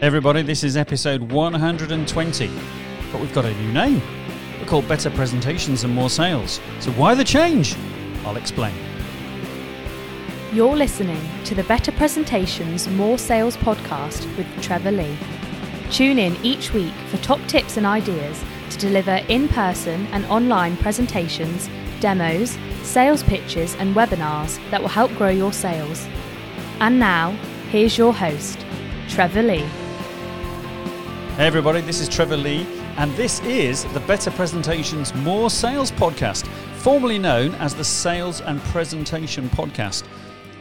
Everybody, 0.00 0.42
this 0.42 0.62
is 0.62 0.76
episode 0.76 1.32
120, 1.32 2.50
but 3.10 3.20
we've 3.20 3.34
got 3.34 3.44
a 3.44 3.52
new 3.54 3.72
name. 3.72 4.00
We're 4.60 4.66
called 4.66 4.86
Better 4.86 5.10
Presentations 5.10 5.82
and 5.82 5.92
More 5.92 6.08
Sales. 6.08 6.60
So, 6.78 6.92
why 6.92 7.16
the 7.16 7.24
change? 7.24 7.74
I'll 8.24 8.36
explain. 8.36 8.76
You're 10.52 10.76
listening 10.76 11.20
to 11.46 11.56
the 11.56 11.64
Better 11.64 11.90
Presentations, 11.90 12.86
More 12.90 13.18
Sales 13.18 13.56
podcast 13.56 14.24
with 14.36 14.46
Trevor 14.62 14.92
Lee. 14.92 15.18
Tune 15.90 16.20
in 16.20 16.36
each 16.44 16.72
week 16.72 16.94
for 17.08 17.16
top 17.16 17.44
tips 17.48 17.76
and 17.76 17.84
ideas 17.84 18.40
to 18.70 18.78
deliver 18.78 19.16
in 19.26 19.48
person 19.48 20.06
and 20.12 20.24
online 20.26 20.76
presentations, 20.76 21.68
demos, 21.98 22.56
sales 22.84 23.24
pitches, 23.24 23.74
and 23.74 23.96
webinars 23.96 24.60
that 24.70 24.80
will 24.80 24.88
help 24.88 25.10
grow 25.16 25.30
your 25.30 25.52
sales. 25.52 26.06
And 26.78 27.00
now, 27.00 27.32
here's 27.70 27.98
your 27.98 28.14
host, 28.14 28.64
Trevor 29.08 29.42
Lee. 29.42 29.68
Hey, 31.38 31.46
everybody, 31.46 31.80
this 31.82 32.00
is 32.00 32.08
Trevor 32.08 32.36
Lee, 32.36 32.66
and 32.96 33.12
this 33.12 33.38
is 33.42 33.84
the 33.94 34.00
Better 34.00 34.28
Presentations, 34.28 35.14
More 35.14 35.50
Sales 35.50 35.92
podcast, 35.92 36.44
formerly 36.78 37.16
known 37.16 37.54
as 37.54 37.76
the 37.76 37.84
Sales 37.84 38.40
and 38.40 38.60
Presentation 38.60 39.48
Podcast. 39.50 40.02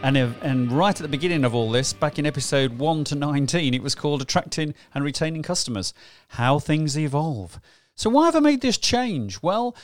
And, 0.04 0.16
and 0.16 0.72
right 0.72 0.96
at 0.96 1.02
the 1.02 1.08
beginning 1.08 1.46
of 1.46 1.56
all 1.56 1.72
this, 1.72 1.94
back 1.94 2.20
in 2.20 2.28
episode 2.28 2.78
1 2.78 3.06
to 3.06 3.16
19, 3.16 3.74
it 3.74 3.82
was 3.82 3.96
called 3.96 4.22
Attracting 4.22 4.76
and 4.94 5.04
Retaining 5.04 5.42
Customers 5.42 5.96
How 6.28 6.60
Things 6.60 6.96
Evolve. 6.96 7.60
So, 7.96 8.12
why 8.12 8.26
have 8.26 8.36
I 8.36 8.40
made 8.40 8.62
this 8.62 8.78
change? 8.78 9.42
Well, 9.42 9.76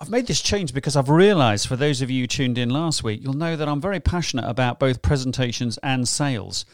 I've 0.00 0.10
made 0.10 0.26
this 0.26 0.42
change 0.42 0.74
because 0.74 0.96
I've 0.96 1.10
realized, 1.10 1.68
for 1.68 1.76
those 1.76 2.02
of 2.02 2.10
you 2.10 2.26
tuned 2.26 2.58
in 2.58 2.70
last 2.70 3.04
week, 3.04 3.22
you'll 3.22 3.34
know 3.34 3.54
that 3.54 3.68
I'm 3.68 3.80
very 3.80 4.00
passionate 4.00 4.48
about 4.48 4.80
both 4.80 5.00
presentations 5.00 5.78
and 5.84 6.08
sales. 6.08 6.64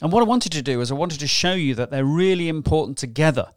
And 0.00 0.12
what 0.12 0.20
I 0.20 0.26
wanted 0.26 0.52
to 0.52 0.62
do 0.62 0.80
is 0.80 0.90
I 0.90 0.94
wanted 0.94 1.20
to 1.20 1.26
show 1.26 1.54
you 1.54 1.74
that 1.76 1.90
they're 1.90 2.04
really 2.04 2.48
important 2.48 2.98
together. 2.98 3.52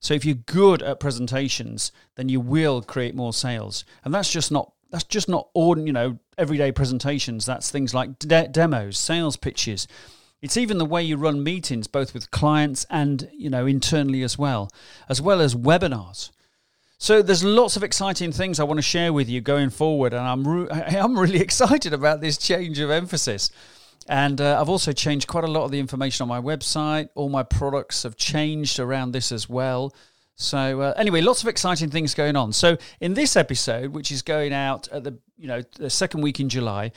So 0.00 0.14
if 0.14 0.24
you're 0.24 0.34
good 0.34 0.82
at 0.82 1.00
presentations, 1.00 1.92
then 2.16 2.28
you 2.28 2.40
will 2.40 2.82
create 2.82 3.14
more 3.14 3.32
sales. 3.32 3.84
And 4.04 4.14
that's 4.14 4.30
just 4.30 4.50
not 4.50 4.72
that's 4.90 5.04
just 5.04 5.28
not 5.28 5.48
ordinary, 5.52 5.88
you 5.88 5.92
know, 5.92 6.18
everyday 6.38 6.72
presentations. 6.72 7.44
That's 7.44 7.70
things 7.70 7.92
like 7.92 8.18
de- 8.18 8.48
demos, 8.48 8.98
sales 8.98 9.36
pitches. 9.36 9.86
It's 10.40 10.56
even 10.56 10.78
the 10.78 10.86
way 10.86 11.02
you 11.02 11.16
run 11.16 11.42
meetings, 11.42 11.86
both 11.88 12.14
with 12.14 12.30
clients 12.30 12.86
and 12.88 13.28
you 13.32 13.50
know 13.50 13.66
internally 13.66 14.22
as 14.22 14.38
well, 14.38 14.70
as 15.08 15.20
well 15.20 15.40
as 15.40 15.54
webinars. 15.54 16.30
So 16.96 17.22
there's 17.22 17.44
lots 17.44 17.76
of 17.76 17.84
exciting 17.84 18.32
things 18.32 18.58
I 18.58 18.64
want 18.64 18.78
to 18.78 18.82
share 18.82 19.12
with 19.12 19.28
you 19.28 19.40
going 19.40 19.70
forward, 19.70 20.12
and 20.12 20.26
I'm 20.26 20.46
re- 20.46 20.68
I'm 20.70 21.18
really 21.18 21.40
excited 21.40 21.92
about 21.92 22.20
this 22.20 22.38
change 22.38 22.78
of 22.78 22.90
emphasis. 22.90 23.50
And 24.08 24.40
uh, 24.40 24.58
I've 24.60 24.68
also 24.68 24.92
changed 24.92 25.28
quite 25.28 25.44
a 25.44 25.48
lot 25.48 25.64
of 25.64 25.70
the 25.70 25.78
information 25.78 26.22
on 26.22 26.28
my 26.28 26.40
website. 26.40 27.10
All 27.14 27.28
my 27.28 27.42
products 27.42 28.04
have 28.04 28.16
changed 28.16 28.78
around 28.78 29.12
this 29.12 29.32
as 29.32 29.48
well. 29.48 29.94
So 30.36 30.80
uh, 30.80 30.94
anyway, 30.96 31.20
lots 31.20 31.42
of 31.42 31.48
exciting 31.48 31.90
things 31.90 32.14
going 32.14 32.36
on. 32.36 32.52
So 32.52 32.78
in 33.00 33.14
this 33.14 33.36
episode, 33.36 33.92
which 33.92 34.10
is 34.10 34.22
going 34.22 34.52
out 34.52 34.88
at 34.88 35.04
the 35.04 35.18
you 35.36 35.48
know 35.48 35.62
the 35.76 35.90
second 35.90 36.22
week 36.22 36.40
in 36.40 36.48
July, 36.48 36.92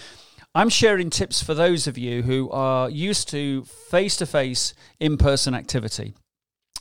I'm 0.55 0.69
sharing 0.69 1.09
tips 1.09 1.41
for 1.43 1.53
those 1.53 1.87
of 1.87 1.97
you 1.97 2.21
who 2.21 2.49
are 2.51 2.89
used 2.89 3.29
to 3.29 3.63
face-to-face 3.63 4.73
in-person 4.99 5.53
activity, 5.55 6.13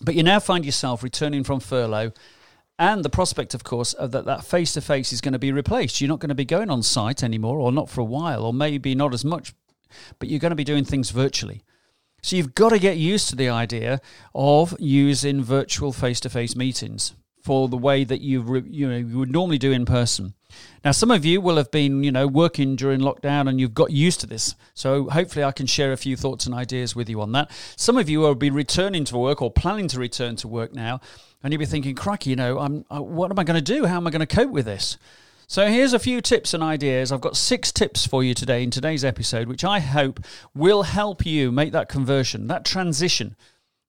but 0.00 0.14
you 0.14 0.22
now 0.22 0.40
find 0.40 0.64
yourself 0.64 1.02
returning 1.02 1.44
from 1.44 1.60
furlough 1.60 2.12
and 2.80 3.04
the 3.04 3.10
prospect, 3.10 3.52
of 3.52 3.62
course, 3.62 3.92
of 3.92 4.10
that 4.12 4.24
that 4.24 4.42
face 4.42 4.72
to 4.72 4.80
face 4.80 5.12
is 5.12 5.20
going 5.20 5.34
to 5.34 5.38
be 5.38 5.52
replaced. 5.52 6.00
You're 6.00 6.08
not 6.08 6.18
going 6.18 6.30
to 6.30 6.34
be 6.34 6.46
going 6.46 6.70
on 6.70 6.82
site 6.82 7.22
anymore, 7.22 7.58
or 7.58 7.70
not 7.72 7.90
for 7.90 8.00
a 8.00 8.04
while, 8.04 8.42
or 8.42 8.54
maybe 8.54 8.94
not 8.94 9.12
as 9.12 9.22
much 9.22 9.52
but 10.18 10.28
you're 10.28 10.40
going 10.40 10.50
to 10.50 10.56
be 10.56 10.64
doing 10.64 10.84
things 10.84 11.10
virtually. 11.10 11.62
So 12.22 12.36
you've 12.36 12.54
got 12.54 12.70
to 12.70 12.78
get 12.78 12.98
used 12.98 13.28
to 13.30 13.36
the 13.36 13.48
idea 13.48 14.00
of 14.34 14.76
using 14.78 15.42
virtual 15.42 15.92
face-to-face 15.92 16.54
meetings 16.54 17.14
for 17.42 17.68
the 17.68 17.76
way 17.76 18.04
that 18.04 18.20
you 18.20 18.42
re, 18.42 18.62
you 18.66 18.88
know 18.88 18.96
you 18.96 19.18
would 19.18 19.32
normally 19.32 19.58
do 19.58 19.72
in 19.72 19.86
person. 19.86 20.34
Now, 20.84 20.90
some 20.90 21.10
of 21.10 21.24
you 21.24 21.40
will 21.40 21.56
have 21.56 21.70
been 21.70 22.04
you 22.04 22.12
know 22.12 22.26
working 22.26 22.76
during 22.76 23.00
lockdown 23.00 23.48
and 23.48 23.58
you've 23.58 23.74
got 23.74 23.90
used 23.90 24.20
to 24.20 24.26
this. 24.26 24.54
So 24.74 25.08
hopefully, 25.08 25.44
I 25.44 25.52
can 25.52 25.66
share 25.66 25.92
a 25.92 25.96
few 25.96 26.16
thoughts 26.16 26.46
and 26.46 26.54
ideas 26.54 26.94
with 26.94 27.08
you 27.08 27.20
on 27.20 27.32
that. 27.32 27.50
Some 27.76 27.96
of 27.96 28.08
you 28.08 28.20
will 28.20 28.34
be 28.34 28.50
returning 28.50 29.04
to 29.04 29.16
work 29.16 29.40
or 29.40 29.50
planning 29.50 29.88
to 29.88 29.98
return 29.98 30.36
to 30.36 30.48
work 30.48 30.74
now, 30.74 31.00
and 31.42 31.52
you'll 31.52 31.60
be 31.60 31.66
thinking, 31.66 31.94
"Cracky, 31.94 32.30
you 32.30 32.36
know, 32.36 32.58
I'm, 32.58 32.84
uh, 32.90 33.00
what 33.00 33.30
am 33.30 33.38
I 33.38 33.44
going 33.44 33.62
to 33.62 33.74
do? 33.74 33.86
How 33.86 33.96
am 33.96 34.06
I 34.06 34.10
going 34.10 34.20
to 34.20 34.26
cope 34.26 34.50
with 34.50 34.66
this?" 34.66 34.98
So 35.50 35.66
here's 35.66 35.92
a 35.92 35.98
few 35.98 36.20
tips 36.20 36.54
and 36.54 36.62
ideas. 36.62 37.10
I've 37.10 37.20
got 37.20 37.36
six 37.36 37.72
tips 37.72 38.06
for 38.06 38.22
you 38.22 38.34
today 38.34 38.62
in 38.62 38.70
today's 38.70 39.04
episode, 39.04 39.48
which 39.48 39.64
I 39.64 39.80
hope 39.80 40.20
will 40.54 40.84
help 40.84 41.26
you 41.26 41.50
make 41.50 41.72
that 41.72 41.88
conversion, 41.88 42.46
that 42.46 42.64
transition 42.64 43.34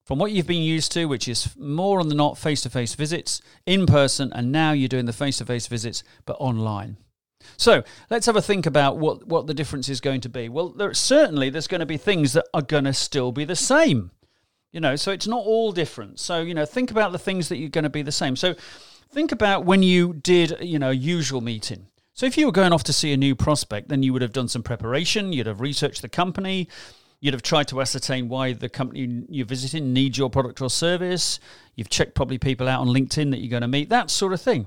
from 0.04 0.18
what 0.18 0.32
you've 0.32 0.48
been 0.48 0.64
used 0.64 0.90
to, 0.90 1.04
which 1.04 1.28
is 1.28 1.54
more 1.56 2.00
on 2.00 2.08
the 2.08 2.16
not 2.16 2.36
face 2.36 2.62
to 2.62 2.70
face 2.70 2.96
visits 2.96 3.40
in 3.64 3.86
person, 3.86 4.32
and 4.32 4.50
now 4.50 4.72
you're 4.72 4.88
doing 4.88 5.04
the 5.04 5.12
face 5.12 5.38
to 5.38 5.46
face 5.46 5.68
visits 5.68 6.02
but 6.26 6.36
online. 6.40 6.96
So 7.56 7.84
let's 8.10 8.26
have 8.26 8.34
a 8.34 8.42
think 8.42 8.66
about 8.66 8.98
what, 8.98 9.28
what 9.28 9.46
the 9.46 9.54
difference 9.54 9.88
is 9.88 10.00
going 10.00 10.22
to 10.22 10.28
be. 10.28 10.48
Well, 10.48 10.70
there, 10.70 10.92
certainly 10.94 11.48
there's 11.48 11.68
going 11.68 11.78
to 11.78 11.86
be 11.86 11.96
things 11.96 12.32
that 12.32 12.48
are 12.52 12.62
going 12.62 12.84
to 12.86 12.92
still 12.92 13.30
be 13.30 13.44
the 13.44 13.54
same. 13.54 14.10
You 14.72 14.80
know, 14.80 14.96
so 14.96 15.12
it's 15.12 15.28
not 15.28 15.44
all 15.44 15.70
different. 15.70 16.18
So, 16.18 16.40
you 16.40 16.54
know, 16.54 16.64
think 16.64 16.90
about 16.90 17.12
the 17.12 17.20
things 17.20 17.50
that 17.50 17.58
you're 17.58 17.68
going 17.68 17.84
to 17.84 17.90
be 17.90 18.02
the 18.02 18.10
same. 18.10 18.34
So 18.34 18.56
Think 19.12 19.30
about 19.30 19.66
when 19.66 19.82
you 19.82 20.14
did, 20.14 20.56
you 20.62 20.78
know, 20.78 20.88
a 20.88 20.94
usual 20.94 21.42
meeting. 21.42 21.88
So 22.14 22.24
if 22.24 22.38
you 22.38 22.46
were 22.46 22.52
going 22.52 22.72
off 22.72 22.84
to 22.84 22.94
see 22.94 23.12
a 23.12 23.16
new 23.18 23.34
prospect, 23.34 23.90
then 23.90 24.02
you 24.02 24.10
would 24.14 24.22
have 24.22 24.32
done 24.32 24.48
some 24.48 24.62
preparation, 24.62 25.34
you'd 25.34 25.46
have 25.46 25.60
researched 25.60 26.00
the 26.00 26.08
company, 26.08 26.66
you'd 27.20 27.34
have 27.34 27.42
tried 27.42 27.68
to 27.68 27.82
ascertain 27.82 28.30
why 28.30 28.54
the 28.54 28.70
company 28.70 29.24
you're 29.28 29.44
visiting 29.44 29.92
needs 29.92 30.16
your 30.16 30.30
product 30.30 30.62
or 30.62 30.70
service, 30.70 31.40
you've 31.76 31.90
checked 31.90 32.14
probably 32.14 32.38
people 32.38 32.66
out 32.66 32.80
on 32.80 32.88
LinkedIn 32.88 33.32
that 33.32 33.40
you're 33.40 33.50
going 33.50 33.60
to 33.60 33.68
meet, 33.68 33.90
that 33.90 34.10
sort 34.10 34.32
of 34.32 34.40
thing. 34.40 34.66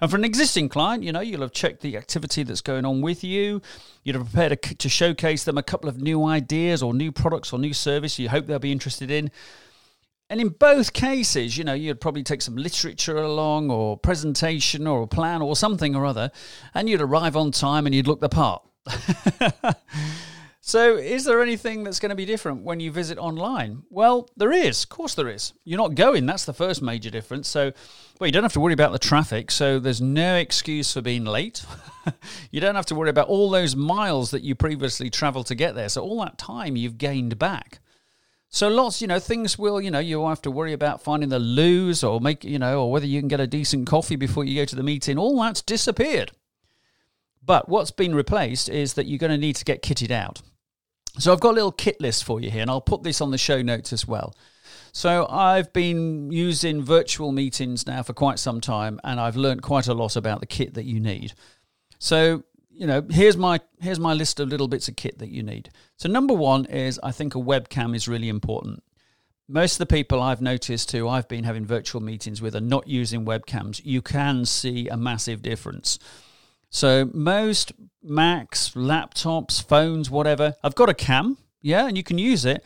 And 0.00 0.10
for 0.10 0.16
an 0.16 0.24
existing 0.24 0.70
client, 0.70 1.02
you 1.02 1.12
know, 1.12 1.20
you'll 1.20 1.42
have 1.42 1.52
checked 1.52 1.82
the 1.82 1.98
activity 1.98 2.44
that's 2.44 2.62
going 2.62 2.86
on 2.86 3.02
with 3.02 3.22
you. 3.22 3.60
You'd 4.04 4.16
have 4.16 4.24
prepared 4.24 4.62
to 4.62 4.88
showcase 4.88 5.44
them 5.44 5.58
a 5.58 5.62
couple 5.62 5.90
of 5.90 6.00
new 6.00 6.24
ideas 6.24 6.82
or 6.82 6.94
new 6.94 7.12
products 7.12 7.52
or 7.52 7.58
new 7.58 7.74
service 7.74 8.18
you 8.18 8.30
hope 8.30 8.46
they'll 8.46 8.58
be 8.58 8.72
interested 8.72 9.10
in. 9.10 9.30
And 10.32 10.40
in 10.40 10.48
both 10.48 10.94
cases, 10.94 11.58
you 11.58 11.64
know, 11.64 11.74
you'd 11.74 12.00
probably 12.00 12.22
take 12.22 12.40
some 12.40 12.56
literature 12.56 13.18
along 13.18 13.70
or 13.70 13.98
presentation 13.98 14.86
or 14.86 15.02
a 15.02 15.06
plan 15.06 15.42
or 15.42 15.54
something 15.54 15.94
or 15.94 16.06
other, 16.06 16.30
and 16.72 16.88
you'd 16.88 17.02
arrive 17.02 17.36
on 17.36 17.50
time 17.50 17.84
and 17.84 17.94
you'd 17.94 18.06
look 18.06 18.20
the 18.20 18.30
part. 18.30 18.62
so, 20.62 20.96
is 20.96 21.26
there 21.26 21.42
anything 21.42 21.84
that's 21.84 22.00
going 22.00 22.08
to 22.08 22.16
be 22.16 22.24
different 22.24 22.62
when 22.62 22.80
you 22.80 22.90
visit 22.90 23.18
online? 23.18 23.82
Well, 23.90 24.26
there 24.34 24.52
is. 24.52 24.84
Of 24.84 24.88
course, 24.88 25.14
there 25.14 25.28
is. 25.28 25.52
You're 25.64 25.76
not 25.76 25.96
going. 25.96 26.24
That's 26.24 26.46
the 26.46 26.54
first 26.54 26.80
major 26.80 27.10
difference. 27.10 27.46
So, 27.46 27.70
well, 28.18 28.26
you 28.26 28.32
don't 28.32 28.42
have 28.42 28.54
to 28.54 28.60
worry 28.60 28.72
about 28.72 28.92
the 28.92 28.98
traffic. 28.98 29.50
So, 29.50 29.78
there's 29.78 30.00
no 30.00 30.36
excuse 30.36 30.94
for 30.94 31.02
being 31.02 31.26
late. 31.26 31.62
you 32.50 32.62
don't 32.62 32.74
have 32.74 32.86
to 32.86 32.94
worry 32.94 33.10
about 33.10 33.28
all 33.28 33.50
those 33.50 33.76
miles 33.76 34.30
that 34.30 34.42
you 34.42 34.54
previously 34.54 35.10
traveled 35.10 35.48
to 35.48 35.54
get 35.54 35.74
there. 35.74 35.90
So, 35.90 36.00
all 36.00 36.18
that 36.20 36.38
time 36.38 36.74
you've 36.74 36.96
gained 36.96 37.38
back. 37.38 37.80
So 38.54 38.68
lots, 38.68 39.00
you 39.00 39.08
know, 39.08 39.18
things 39.18 39.58
will, 39.58 39.80
you 39.80 39.90
know, 39.90 39.98
you'll 39.98 40.28
have 40.28 40.42
to 40.42 40.50
worry 40.50 40.74
about 40.74 41.00
finding 41.00 41.30
the 41.30 41.38
loos 41.38 42.04
or 42.04 42.20
make, 42.20 42.44
you 42.44 42.58
know, 42.58 42.82
or 42.82 42.92
whether 42.92 43.06
you 43.06 43.18
can 43.18 43.28
get 43.28 43.40
a 43.40 43.46
decent 43.46 43.86
coffee 43.86 44.16
before 44.16 44.44
you 44.44 44.60
go 44.60 44.66
to 44.66 44.76
the 44.76 44.82
meeting. 44.82 45.16
All 45.16 45.40
that's 45.40 45.62
disappeared. 45.62 46.32
But 47.42 47.70
what's 47.70 47.90
been 47.90 48.14
replaced 48.14 48.68
is 48.68 48.92
that 48.94 49.06
you're 49.06 49.18
going 49.18 49.32
to 49.32 49.38
need 49.38 49.56
to 49.56 49.64
get 49.64 49.82
kitted 49.82 50.10
out. 50.10 50.42
So 51.18 51.32
I've 51.32 51.40
got 51.40 51.52
a 51.52 51.54
little 51.54 51.72
kit 51.72 51.98
list 51.98 52.24
for 52.24 52.40
you 52.40 52.50
here, 52.50 52.60
and 52.60 52.70
I'll 52.70 52.82
put 52.82 53.02
this 53.02 53.22
on 53.22 53.30
the 53.30 53.38
show 53.38 53.62
notes 53.62 53.90
as 53.90 54.06
well. 54.06 54.34
So 54.92 55.26
I've 55.30 55.72
been 55.72 56.30
using 56.30 56.82
virtual 56.82 57.32
meetings 57.32 57.86
now 57.86 58.02
for 58.02 58.12
quite 58.12 58.38
some 58.38 58.60
time, 58.60 59.00
and 59.02 59.18
I've 59.18 59.36
learned 59.36 59.62
quite 59.62 59.88
a 59.88 59.94
lot 59.94 60.14
about 60.14 60.40
the 60.40 60.46
kit 60.46 60.74
that 60.74 60.84
you 60.84 61.00
need. 61.00 61.32
So 61.98 62.44
you 62.82 62.88
know, 62.88 63.00
here's 63.08 63.36
my 63.36 63.60
here's 63.80 64.00
my 64.00 64.12
list 64.12 64.40
of 64.40 64.48
little 64.48 64.66
bits 64.66 64.88
of 64.88 64.96
kit 64.96 65.20
that 65.20 65.28
you 65.28 65.44
need. 65.44 65.70
So 65.98 66.08
number 66.08 66.34
one 66.34 66.64
is 66.64 66.98
I 67.00 67.12
think 67.12 67.36
a 67.36 67.38
webcam 67.38 67.94
is 67.94 68.08
really 68.08 68.28
important. 68.28 68.82
Most 69.46 69.74
of 69.74 69.78
the 69.78 69.94
people 69.94 70.20
I've 70.20 70.42
noticed 70.42 70.90
who 70.90 71.06
I've 71.06 71.28
been 71.28 71.44
having 71.44 71.64
virtual 71.64 72.02
meetings 72.02 72.42
with 72.42 72.56
are 72.56 72.60
not 72.60 72.88
using 72.88 73.24
webcams. 73.24 73.80
You 73.84 74.02
can 74.02 74.44
see 74.46 74.88
a 74.88 74.96
massive 74.96 75.42
difference. 75.42 76.00
So 76.70 77.08
most 77.14 77.70
Macs, 78.02 78.70
laptops, 78.70 79.64
phones, 79.64 80.10
whatever, 80.10 80.56
I've 80.64 80.74
got 80.74 80.88
a 80.88 80.94
cam, 80.94 81.38
yeah, 81.60 81.86
and 81.86 81.96
you 81.96 82.02
can 82.02 82.18
use 82.18 82.44
it, 82.44 82.64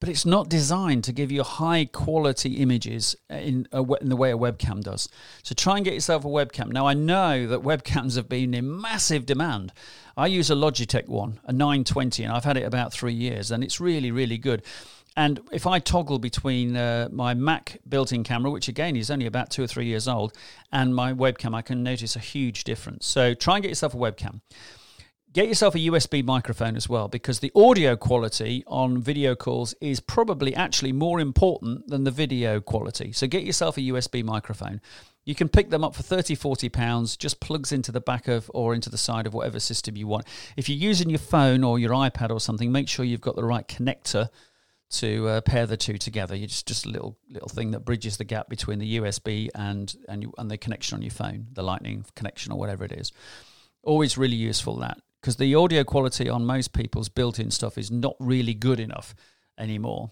but 0.00 0.08
it's 0.08 0.24
not 0.24 0.48
designed 0.48 1.04
to 1.04 1.12
give 1.12 1.32
you 1.32 1.42
high 1.42 1.84
quality 1.84 2.56
images 2.56 3.16
in, 3.28 3.66
a, 3.72 3.82
in 3.94 4.08
the 4.08 4.16
way 4.16 4.30
a 4.30 4.36
webcam 4.36 4.82
does. 4.82 5.08
So 5.42 5.54
try 5.54 5.76
and 5.76 5.84
get 5.84 5.94
yourself 5.94 6.24
a 6.24 6.28
webcam. 6.28 6.70
Now, 6.70 6.86
I 6.86 6.94
know 6.94 7.46
that 7.46 7.62
webcams 7.62 8.16
have 8.16 8.28
been 8.28 8.54
in 8.54 8.80
massive 8.80 9.26
demand. 9.26 9.72
I 10.16 10.26
use 10.26 10.50
a 10.50 10.54
Logitech 10.54 11.08
one, 11.08 11.40
a 11.44 11.52
920, 11.52 12.24
and 12.24 12.32
I've 12.32 12.44
had 12.44 12.56
it 12.56 12.64
about 12.64 12.92
three 12.92 13.12
years, 13.12 13.50
and 13.50 13.64
it's 13.64 13.80
really, 13.80 14.10
really 14.10 14.38
good. 14.38 14.62
And 15.16 15.40
if 15.50 15.66
I 15.66 15.80
toggle 15.80 16.20
between 16.20 16.76
uh, 16.76 17.08
my 17.10 17.34
Mac 17.34 17.78
built 17.88 18.12
in 18.12 18.22
camera, 18.22 18.52
which 18.52 18.68
again 18.68 18.94
is 18.94 19.10
only 19.10 19.26
about 19.26 19.50
two 19.50 19.64
or 19.64 19.66
three 19.66 19.86
years 19.86 20.06
old, 20.06 20.32
and 20.70 20.94
my 20.94 21.12
webcam, 21.12 21.56
I 21.56 21.62
can 21.62 21.82
notice 21.82 22.14
a 22.14 22.20
huge 22.20 22.62
difference. 22.62 23.04
So 23.06 23.34
try 23.34 23.56
and 23.56 23.62
get 23.62 23.68
yourself 23.68 23.94
a 23.94 23.96
webcam. 23.96 24.42
Get 25.32 25.48
yourself 25.48 25.74
a 25.74 25.78
USB 25.78 26.24
microphone 26.24 26.76
as 26.76 26.88
well 26.88 27.08
because 27.08 27.40
the 27.40 27.52
audio 27.54 27.96
quality 27.96 28.64
on 28.66 29.00
video 29.00 29.34
calls 29.34 29.74
is 29.80 30.00
probably 30.00 30.54
actually 30.54 30.92
more 30.92 31.20
important 31.20 31.86
than 31.88 32.04
the 32.04 32.10
video 32.10 32.60
quality. 32.60 33.12
So 33.12 33.26
get 33.26 33.44
yourself 33.44 33.76
a 33.76 33.82
USB 33.82 34.24
microphone. 34.24 34.80
You 35.24 35.34
can 35.34 35.48
pick 35.48 35.68
them 35.68 35.84
up 35.84 35.94
for 35.94 36.02
30, 36.02 36.34
40 36.34 36.70
pounds, 36.70 37.16
just 37.16 37.40
plugs 37.40 37.70
into 37.70 37.92
the 37.92 38.00
back 38.00 38.28
of 38.28 38.50
or 38.54 38.74
into 38.74 38.88
the 38.88 38.96
side 38.96 39.26
of 39.26 39.34
whatever 39.34 39.60
system 39.60 39.96
you 39.96 40.06
want. 40.06 40.26
If 40.56 40.68
you're 40.68 40.78
using 40.78 41.10
your 41.10 41.18
phone 41.18 41.62
or 41.62 41.78
your 41.78 41.90
iPad 41.90 42.30
or 42.30 42.40
something, 42.40 42.72
make 42.72 42.88
sure 42.88 43.04
you've 43.04 43.20
got 43.20 43.36
the 43.36 43.44
right 43.44 43.68
connector 43.68 44.30
to 44.90 45.28
uh, 45.28 45.40
pair 45.42 45.66
the 45.66 45.76
two 45.76 45.98
together. 45.98 46.34
You 46.34 46.46
just 46.46 46.66
just 46.66 46.86
a 46.86 46.88
little 46.88 47.18
little 47.28 47.48
thing 47.48 47.72
that 47.72 47.80
bridges 47.80 48.16
the 48.16 48.24
gap 48.24 48.48
between 48.48 48.78
the 48.78 48.98
USB 48.98 49.50
and 49.54 49.94
and 50.08 50.22
you, 50.22 50.32
and 50.38 50.50
the 50.50 50.56
connection 50.56 50.96
on 50.96 51.02
your 51.02 51.10
phone, 51.10 51.48
the 51.52 51.62
Lightning 51.62 52.06
connection 52.16 52.52
or 52.52 52.58
whatever 52.58 52.86
it 52.86 52.92
is. 52.92 53.12
Always 53.82 54.16
really 54.16 54.36
useful 54.36 54.76
that 54.78 54.98
because 55.20 55.36
the 55.36 55.54
audio 55.54 55.84
quality 55.84 56.28
on 56.28 56.44
most 56.44 56.72
people's 56.72 57.08
built-in 57.08 57.50
stuff 57.50 57.78
is 57.78 57.90
not 57.90 58.14
really 58.18 58.54
good 58.54 58.80
enough 58.80 59.14
anymore. 59.58 60.10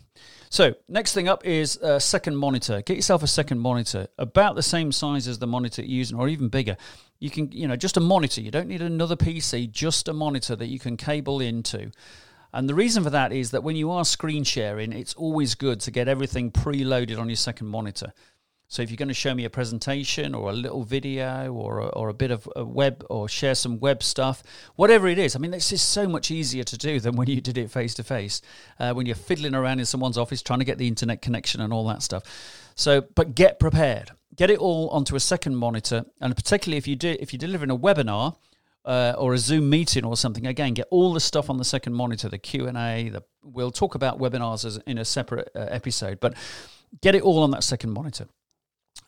So 0.50 0.74
next 0.88 1.12
thing 1.12 1.28
up 1.28 1.46
is 1.46 1.76
a 1.76 2.00
second 2.00 2.36
monitor. 2.36 2.82
Get 2.82 2.96
yourself 2.96 3.22
a 3.22 3.28
second 3.28 3.58
monitor, 3.60 4.08
about 4.18 4.56
the 4.56 4.62
same 4.62 4.92
size 4.92 5.28
as 5.28 5.38
the 5.38 5.46
monitor 5.46 5.82
you're 5.82 5.98
using, 5.98 6.18
or 6.18 6.28
even 6.28 6.48
bigger. 6.48 6.76
You 7.20 7.30
can, 7.30 7.50
you 7.52 7.68
know, 7.68 7.76
just 7.76 7.96
a 7.96 8.00
monitor. 8.00 8.40
You 8.40 8.50
don't 8.50 8.68
need 8.68 8.82
another 8.82 9.16
PC, 9.16 9.70
just 9.70 10.08
a 10.08 10.12
monitor 10.12 10.56
that 10.56 10.66
you 10.66 10.78
can 10.78 10.96
cable 10.96 11.40
into. 11.40 11.90
And 12.52 12.68
the 12.68 12.74
reason 12.74 13.04
for 13.04 13.10
that 13.10 13.32
is 13.32 13.50
that 13.50 13.62
when 13.62 13.76
you 13.76 13.90
are 13.90 14.04
screen 14.04 14.44
sharing, 14.44 14.92
it's 14.92 15.14
always 15.14 15.54
good 15.54 15.80
to 15.80 15.90
get 15.90 16.08
everything 16.08 16.50
preloaded 16.50 17.18
on 17.18 17.28
your 17.28 17.36
second 17.36 17.68
monitor. 17.68 18.12
So 18.68 18.82
if 18.82 18.90
you're 18.90 18.96
going 18.96 19.08
to 19.08 19.14
show 19.14 19.34
me 19.34 19.44
a 19.44 19.50
presentation 19.50 20.34
or 20.34 20.50
a 20.50 20.52
little 20.52 20.82
video 20.82 21.52
or 21.52 21.78
a, 21.78 21.86
or 21.86 22.08
a 22.08 22.14
bit 22.14 22.30
of 22.30 22.48
a 22.56 22.64
web 22.64 23.04
or 23.08 23.28
share 23.28 23.54
some 23.54 23.78
web 23.78 24.02
stuff, 24.02 24.42
whatever 24.74 25.06
it 25.06 25.18
is, 25.18 25.36
I 25.36 25.38
mean, 25.38 25.52
this 25.52 25.72
is 25.72 25.82
so 25.82 26.08
much 26.08 26.30
easier 26.30 26.64
to 26.64 26.76
do 26.76 26.98
than 26.98 27.14
when 27.14 27.28
you 27.28 27.40
did 27.40 27.58
it 27.58 27.70
face 27.70 27.94
to 27.94 28.02
face, 28.02 28.42
when 28.78 29.06
you're 29.06 29.14
fiddling 29.14 29.54
around 29.54 29.78
in 29.78 29.86
someone's 29.86 30.18
office 30.18 30.42
trying 30.42 30.58
to 30.58 30.64
get 30.64 30.78
the 30.78 30.88
internet 30.88 31.22
connection 31.22 31.60
and 31.60 31.72
all 31.72 31.86
that 31.86 32.02
stuff. 32.02 32.24
So, 32.74 33.02
but 33.14 33.34
get 33.34 33.60
prepared. 33.60 34.10
Get 34.34 34.50
it 34.50 34.58
all 34.58 34.88
onto 34.90 35.16
a 35.16 35.20
second 35.20 35.56
monitor, 35.56 36.04
and 36.20 36.36
particularly 36.36 36.76
if 36.76 36.86
you 36.86 36.96
do, 36.96 37.16
if 37.20 37.32
you're 37.32 37.38
delivering 37.38 37.70
a 37.70 37.78
webinar 37.78 38.36
uh, 38.84 39.14
or 39.16 39.32
a 39.32 39.38
Zoom 39.38 39.70
meeting 39.70 40.04
or 40.04 40.14
something, 40.16 40.46
again, 40.46 40.74
get 40.74 40.86
all 40.90 41.14
the 41.14 41.20
stuff 41.20 41.48
on 41.48 41.56
the 41.56 41.64
second 41.64 41.94
monitor, 41.94 42.28
the 42.28 42.36
Q 42.36 42.66
and 42.66 42.76
A. 42.76 43.12
We'll 43.42 43.70
talk 43.70 43.94
about 43.94 44.18
webinars 44.18 44.66
as, 44.66 44.76
in 44.86 44.98
a 44.98 45.06
separate 45.06 45.50
uh, 45.54 45.60
episode, 45.70 46.20
but 46.20 46.34
get 47.00 47.14
it 47.14 47.22
all 47.22 47.42
on 47.44 47.50
that 47.52 47.64
second 47.64 47.92
monitor. 47.92 48.26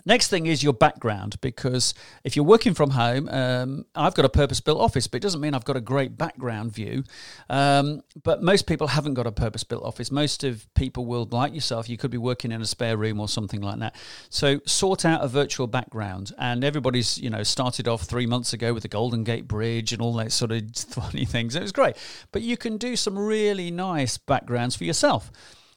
Next 0.06 0.28
thing 0.28 0.46
is 0.46 0.62
your 0.62 0.72
background, 0.72 1.40
because 1.40 1.92
if 2.24 2.36
you're 2.36 2.44
working 2.44 2.72
from 2.72 2.90
home, 2.90 3.28
um, 3.28 3.84
I've 3.94 4.14
got 4.14 4.24
a 4.24 4.28
purpose 4.28 4.60
built 4.60 4.80
office, 4.80 5.06
but 5.06 5.18
it 5.18 5.22
doesn't 5.22 5.40
mean 5.40 5.54
I've 5.54 5.64
got 5.64 5.76
a 5.76 5.80
great 5.80 6.16
background 6.16 6.72
view. 6.72 7.04
Um, 7.50 8.02
but 8.22 8.42
most 8.42 8.66
people 8.66 8.86
haven't 8.86 9.14
got 9.14 9.26
a 9.26 9.32
purpose 9.32 9.64
built 9.64 9.82
office. 9.82 10.10
Most 10.10 10.44
of 10.44 10.72
people 10.74 11.04
will, 11.04 11.28
like 11.30 11.52
yourself, 11.52 11.88
you 11.88 11.96
could 11.96 12.10
be 12.10 12.18
working 12.18 12.52
in 12.52 12.62
a 12.62 12.66
spare 12.66 12.96
room 12.96 13.20
or 13.20 13.28
something 13.28 13.60
like 13.60 13.80
that. 13.80 13.96
So 14.30 14.60
sort 14.66 15.04
out 15.04 15.22
a 15.22 15.28
virtual 15.28 15.66
background. 15.66 16.32
And 16.38 16.64
everybody's, 16.64 17.18
you 17.18 17.28
know, 17.28 17.42
started 17.42 17.88
off 17.88 18.02
three 18.02 18.26
months 18.26 18.52
ago 18.52 18.72
with 18.72 18.84
the 18.84 18.88
Golden 18.88 19.24
Gate 19.24 19.48
Bridge 19.48 19.92
and 19.92 20.00
all 20.00 20.14
that 20.14 20.32
sort 20.32 20.52
of 20.52 20.62
funny 20.76 21.24
things. 21.24 21.56
It 21.56 21.62
was 21.62 21.72
great. 21.72 21.96
But 22.32 22.42
you 22.42 22.56
can 22.56 22.78
do 22.78 22.96
some 22.96 23.18
really 23.18 23.70
nice 23.70 24.16
backgrounds 24.16 24.76
for 24.76 24.84
yourself. 24.84 25.30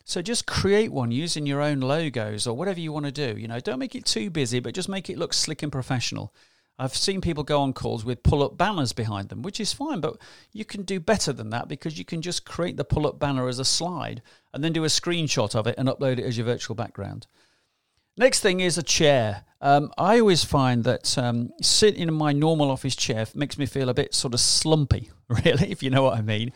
So 0.03 0.21
just 0.21 0.45
create 0.45 0.91
one 0.91 1.11
using 1.11 1.45
your 1.45 1.61
own 1.61 1.79
logos 1.79 2.47
or 2.47 2.55
whatever 2.55 2.79
you 2.79 2.91
want 2.91 3.05
to 3.05 3.11
do. 3.11 3.39
You 3.39 3.47
know, 3.47 3.59
don't 3.59 3.79
make 3.79 3.95
it 3.95 4.05
too 4.05 4.29
busy, 4.29 4.59
but 4.59 4.73
just 4.73 4.89
make 4.89 5.09
it 5.09 5.17
look 5.17 5.33
slick 5.33 5.63
and 5.63 5.71
professional. 5.71 6.33
I've 6.79 6.95
seen 6.95 7.21
people 7.21 7.43
go 7.43 7.61
on 7.61 7.73
calls 7.73 8.03
with 8.03 8.23
pull 8.23 8.41
up 8.41 8.57
banners 8.57 8.91
behind 8.91 9.29
them, 9.29 9.43
which 9.43 9.59
is 9.59 9.71
fine, 9.71 9.99
but 9.99 10.17
you 10.51 10.65
can 10.65 10.81
do 10.81 10.99
better 10.99 11.31
than 11.31 11.51
that 11.51 11.67
because 11.67 11.99
you 11.99 12.05
can 12.05 12.23
just 12.23 12.43
create 12.43 12.75
the 12.75 12.83
pull 12.83 13.05
up 13.05 13.19
banner 13.19 13.47
as 13.47 13.59
a 13.59 13.65
slide 13.65 14.23
and 14.51 14.63
then 14.63 14.73
do 14.73 14.83
a 14.83 14.87
screenshot 14.87 15.53
of 15.53 15.67
it 15.67 15.75
and 15.77 15.87
upload 15.87 16.17
it 16.17 16.25
as 16.25 16.37
your 16.37 16.45
virtual 16.45 16.75
background. 16.75 17.27
Next 18.17 18.39
thing 18.39 18.61
is 18.61 18.77
a 18.77 18.83
chair. 18.83 19.45
Um, 19.61 19.91
I 19.97 20.19
always 20.19 20.43
find 20.43 20.83
that 20.85 21.17
um, 21.17 21.51
sitting 21.61 22.01
in 22.01 22.13
my 22.13 22.33
normal 22.33 22.71
office 22.71 22.95
chair 22.95 23.27
makes 23.35 23.57
me 23.59 23.67
feel 23.67 23.89
a 23.89 23.93
bit 23.93 24.15
sort 24.15 24.33
of 24.33 24.39
slumpy, 24.39 25.11
really, 25.27 25.71
if 25.71 25.83
you 25.83 25.91
know 25.91 26.01
what 26.01 26.17
I 26.17 26.21
mean. 26.21 26.51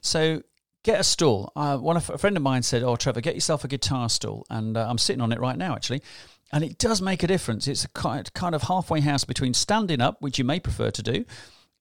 So 0.00 0.42
get 0.86 1.00
a 1.00 1.04
stool. 1.04 1.52
Uh, 1.54 1.76
one 1.76 1.96
a 1.96 2.00
friend 2.00 2.36
of 2.36 2.42
mine 2.42 2.62
said, 2.62 2.82
"Oh, 2.82 2.96
Trevor, 2.96 3.20
get 3.20 3.34
yourself 3.34 3.64
a 3.64 3.68
guitar 3.68 4.08
stool," 4.08 4.46
and 4.48 4.76
uh, 4.76 4.86
I'm 4.88 4.98
sitting 4.98 5.20
on 5.20 5.32
it 5.32 5.40
right 5.40 5.58
now, 5.58 5.74
actually. 5.74 6.00
And 6.52 6.62
it 6.62 6.78
does 6.78 7.02
make 7.02 7.24
a 7.24 7.26
difference. 7.26 7.66
It's 7.66 7.84
a 7.84 7.88
kind 7.88 8.54
of 8.54 8.62
halfway 8.62 9.00
house 9.00 9.24
between 9.24 9.52
standing 9.52 10.00
up, 10.00 10.22
which 10.22 10.38
you 10.38 10.44
may 10.44 10.60
prefer 10.60 10.92
to 10.92 11.02
do, 11.02 11.24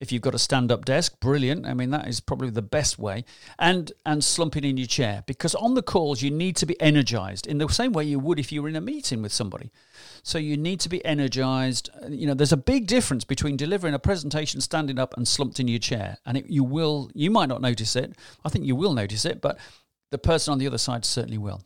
if 0.01 0.11
you've 0.11 0.21
got 0.21 0.35
a 0.35 0.39
stand-up 0.39 0.83
desk, 0.83 1.19
brilliant. 1.19 1.65
I 1.65 1.73
mean, 1.73 1.89
that 1.91 2.07
is 2.07 2.19
probably 2.19 2.49
the 2.49 2.61
best 2.61 2.99
way. 2.99 3.23
And 3.57 3.91
and 4.05 4.23
slumping 4.23 4.63
in 4.63 4.77
your 4.77 4.87
chair 4.87 5.23
because 5.25 5.55
on 5.55 5.73
the 5.73 5.81
calls 5.81 6.21
you 6.21 6.31
need 6.31 6.55
to 6.57 6.65
be 6.65 6.79
energized 6.81 7.47
in 7.47 7.57
the 7.57 7.67
same 7.69 7.93
way 7.93 8.03
you 8.03 8.19
would 8.19 8.39
if 8.39 8.51
you 8.51 8.61
were 8.61 8.69
in 8.69 8.75
a 8.75 8.81
meeting 8.81 9.21
with 9.21 9.31
somebody. 9.31 9.71
So 10.21 10.37
you 10.37 10.57
need 10.57 10.79
to 10.81 10.89
be 10.89 11.03
energized. 11.05 11.89
You 12.09 12.27
know, 12.27 12.33
there's 12.33 12.51
a 12.51 12.57
big 12.57 12.87
difference 12.87 13.23
between 13.23 13.55
delivering 13.57 13.93
a 13.93 13.99
presentation 13.99 14.59
standing 14.59 14.99
up 14.99 15.15
and 15.15 15.27
slumped 15.27 15.59
in 15.59 15.67
your 15.67 15.79
chair. 15.79 16.17
And 16.25 16.37
it, 16.37 16.47
you 16.47 16.63
will, 16.63 17.09
you 17.13 17.31
might 17.31 17.49
not 17.49 17.61
notice 17.61 17.95
it. 17.95 18.15
I 18.43 18.49
think 18.49 18.65
you 18.65 18.75
will 18.75 18.93
notice 18.93 19.23
it, 19.23 19.39
but 19.39 19.57
the 20.11 20.17
person 20.17 20.51
on 20.51 20.59
the 20.59 20.67
other 20.67 20.77
side 20.77 21.05
certainly 21.05 21.37
will. 21.37 21.63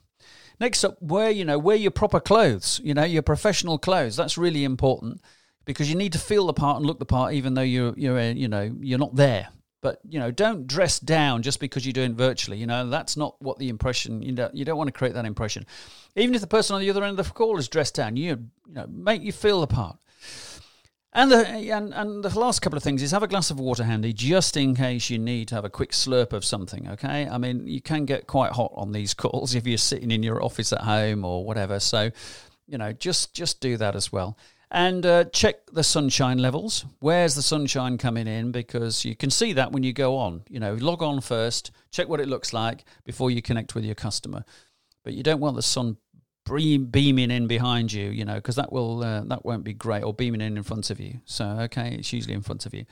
Next 0.60 0.84
up, 0.84 1.02
wear 1.02 1.32
you 1.32 1.46
know 1.46 1.58
wear 1.58 1.78
your 1.78 1.92
proper 1.92 2.20
clothes. 2.20 2.80
You 2.84 2.94
know 2.94 3.06
your 3.06 3.24
professional 3.24 3.80
clothes. 3.80 4.16
That's 4.16 4.38
really 4.38 4.64
important 4.64 5.22
because 5.70 5.88
you 5.88 5.96
need 5.96 6.14
to 6.14 6.18
feel 6.18 6.48
the 6.48 6.54
part 6.54 6.78
and 6.78 6.86
look 6.88 6.98
the 6.98 7.06
part, 7.06 7.36
even 7.36 7.54
though 7.54 7.62
you're 7.62 7.94
you're 7.96 8.18
uh, 8.18 8.32
you 8.32 8.48
know 8.48 8.76
you're 8.80 8.98
not 8.98 9.16
there. 9.16 9.50
But 9.82 10.00
you 10.10 10.20
know, 10.20 10.32
don't 10.32 10.66
dress 10.66 11.00
down 11.00 11.44
just 11.44 11.60
because 11.60 11.86
you're 11.86 11.94
doing 11.94 12.16
virtually. 12.16 12.58
You 12.58 12.66
know, 12.66 12.90
that's 12.90 13.16
not 13.16 13.40
what 13.40 13.60
the 13.60 13.70
impression. 13.70 14.24
You 14.24 14.32
know, 14.32 14.50
you 14.52 14.66
don't 14.66 14.80
want 14.80 14.88
to 14.88 14.92
create 14.92 15.14
that 15.14 15.26
impression. 15.26 15.68
Even 16.16 16.34
if 16.34 16.42
the 16.42 16.48
person 16.48 16.74
on 16.74 16.82
the 16.82 16.90
other 16.90 17.04
end 17.04 17.20
of 17.20 17.28
the 17.28 17.34
call 17.34 17.60
is 17.60 17.68
dressed 17.68 17.94
down, 17.94 18.18
you 18.18 18.50
you 18.68 18.74
know, 18.74 18.88
make 18.88 19.22
you 19.22 19.32
feel 19.32 19.62
the 19.62 19.68
part. 19.68 19.98
And 21.14 21.32
the 21.32 21.48
and, 21.48 21.94
and 21.94 22.24
the 22.24 22.40
last 22.40 22.64
couple 22.64 22.78
of 22.78 22.82
things 22.82 23.04
is 23.04 23.12
have 23.12 23.22
a 23.22 23.28
glass 23.28 23.52
of 23.52 23.60
water 23.60 23.84
handy 23.84 24.12
just 24.12 24.58
in 24.58 24.76
case 24.76 25.12
you 25.12 25.20
need 25.20 25.50
to 25.50 25.56
have 25.56 25.66
a 25.66 25.70
quick 25.70 25.92
slurp 25.92 26.34
of 26.34 26.44
something. 26.44 26.90
Okay, 26.90 27.28
I 27.30 27.38
mean 27.38 27.68
you 27.68 27.80
can 27.80 28.06
get 28.06 28.26
quite 28.26 28.54
hot 28.54 28.72
on 28.74 28.92
these 28.92 29.14
calls 29.24 29.54
if 29.54 29.68
you're 29.68 29.78
sitting 29.78 30.10
in 30.10 30.24
your 30.24 30.44
office 30.44 30.74
at 30.74 30.82
home 30.82 31.24
or 31.24 31.46
whatever. 31.46 31.80
So, 31.80 32.10
you 32.68 32.80
know, 32.80 32.92
just 32.92 33.36
just 33.36 33.62
do 33.62 33.78
that 33.78 33.96
as 33.96 34.12
well 34.12 34.36
and 34.72 35.06
uh, 35.06 35.24
check 35.26 35.66
the 35.72 35.84
sunshine 35.84 36.38
levels. 36.38 36.86
Where's 37.00 37.36
the 37.36 37.42
sunshine 37.42 37.98
coming 37.98 38.28
in? 38.28 38.52
Because 38.52 39.04
you 39.04 39.16
can 39.16 39.30
see 39.30 39.54
that 39.54 39.72
when 39.72 39.84
you 39.84 39.94
go 39.94 40.18
on. 40.18 40.44
You 40.48 40.60
know, 40.60 40.76
log 40.76 41.02
on 41.02 41.22
first, 41.22 41.72
check 41.92 42.08
what 42.08 42.20
it 42.20 42.28
looks 42.28 42.54
like 42.54 42.86
before 43.04 43.32
you 43.32 43.42
connect 43.42 43.74
with 43.76 43.84
your 43.84 43.96
customer. 43.96 44.44
But 45.04 45.14
you 45.14 45.24
don't 45.24 45.40
want 45.40 45.56
the 45.56 45.62
sun 45.62 45.98
beaming 46.46 47.30
in 47.30 47.46
behind 47.48 47.94
you, 47.94 48.10
you 48.10 48.26
know, 48.26 48.36
because 48.36 48.56
that 48.56 48.72
will 48.72 49.04
uh, 49.04 49.22
that 49.26 49.46
won't 49.46 49.64
be 49.64 49.74
great, 49.74 50.04
or 50.04 50.14
beaming 50.14 50.42
in 50.42 50.58
in 50.58 50.64
front 50.64 50.90
of 50.90 51.00
you. 51.00 51.20
So 51.26 51.46
okay, 51.46 51.96
it's 51.96 52.12
usually 52.12 52.34
in 52.34 52.42
front 52.42 52.66
of 52.66 52.74
you. 52.74 52.86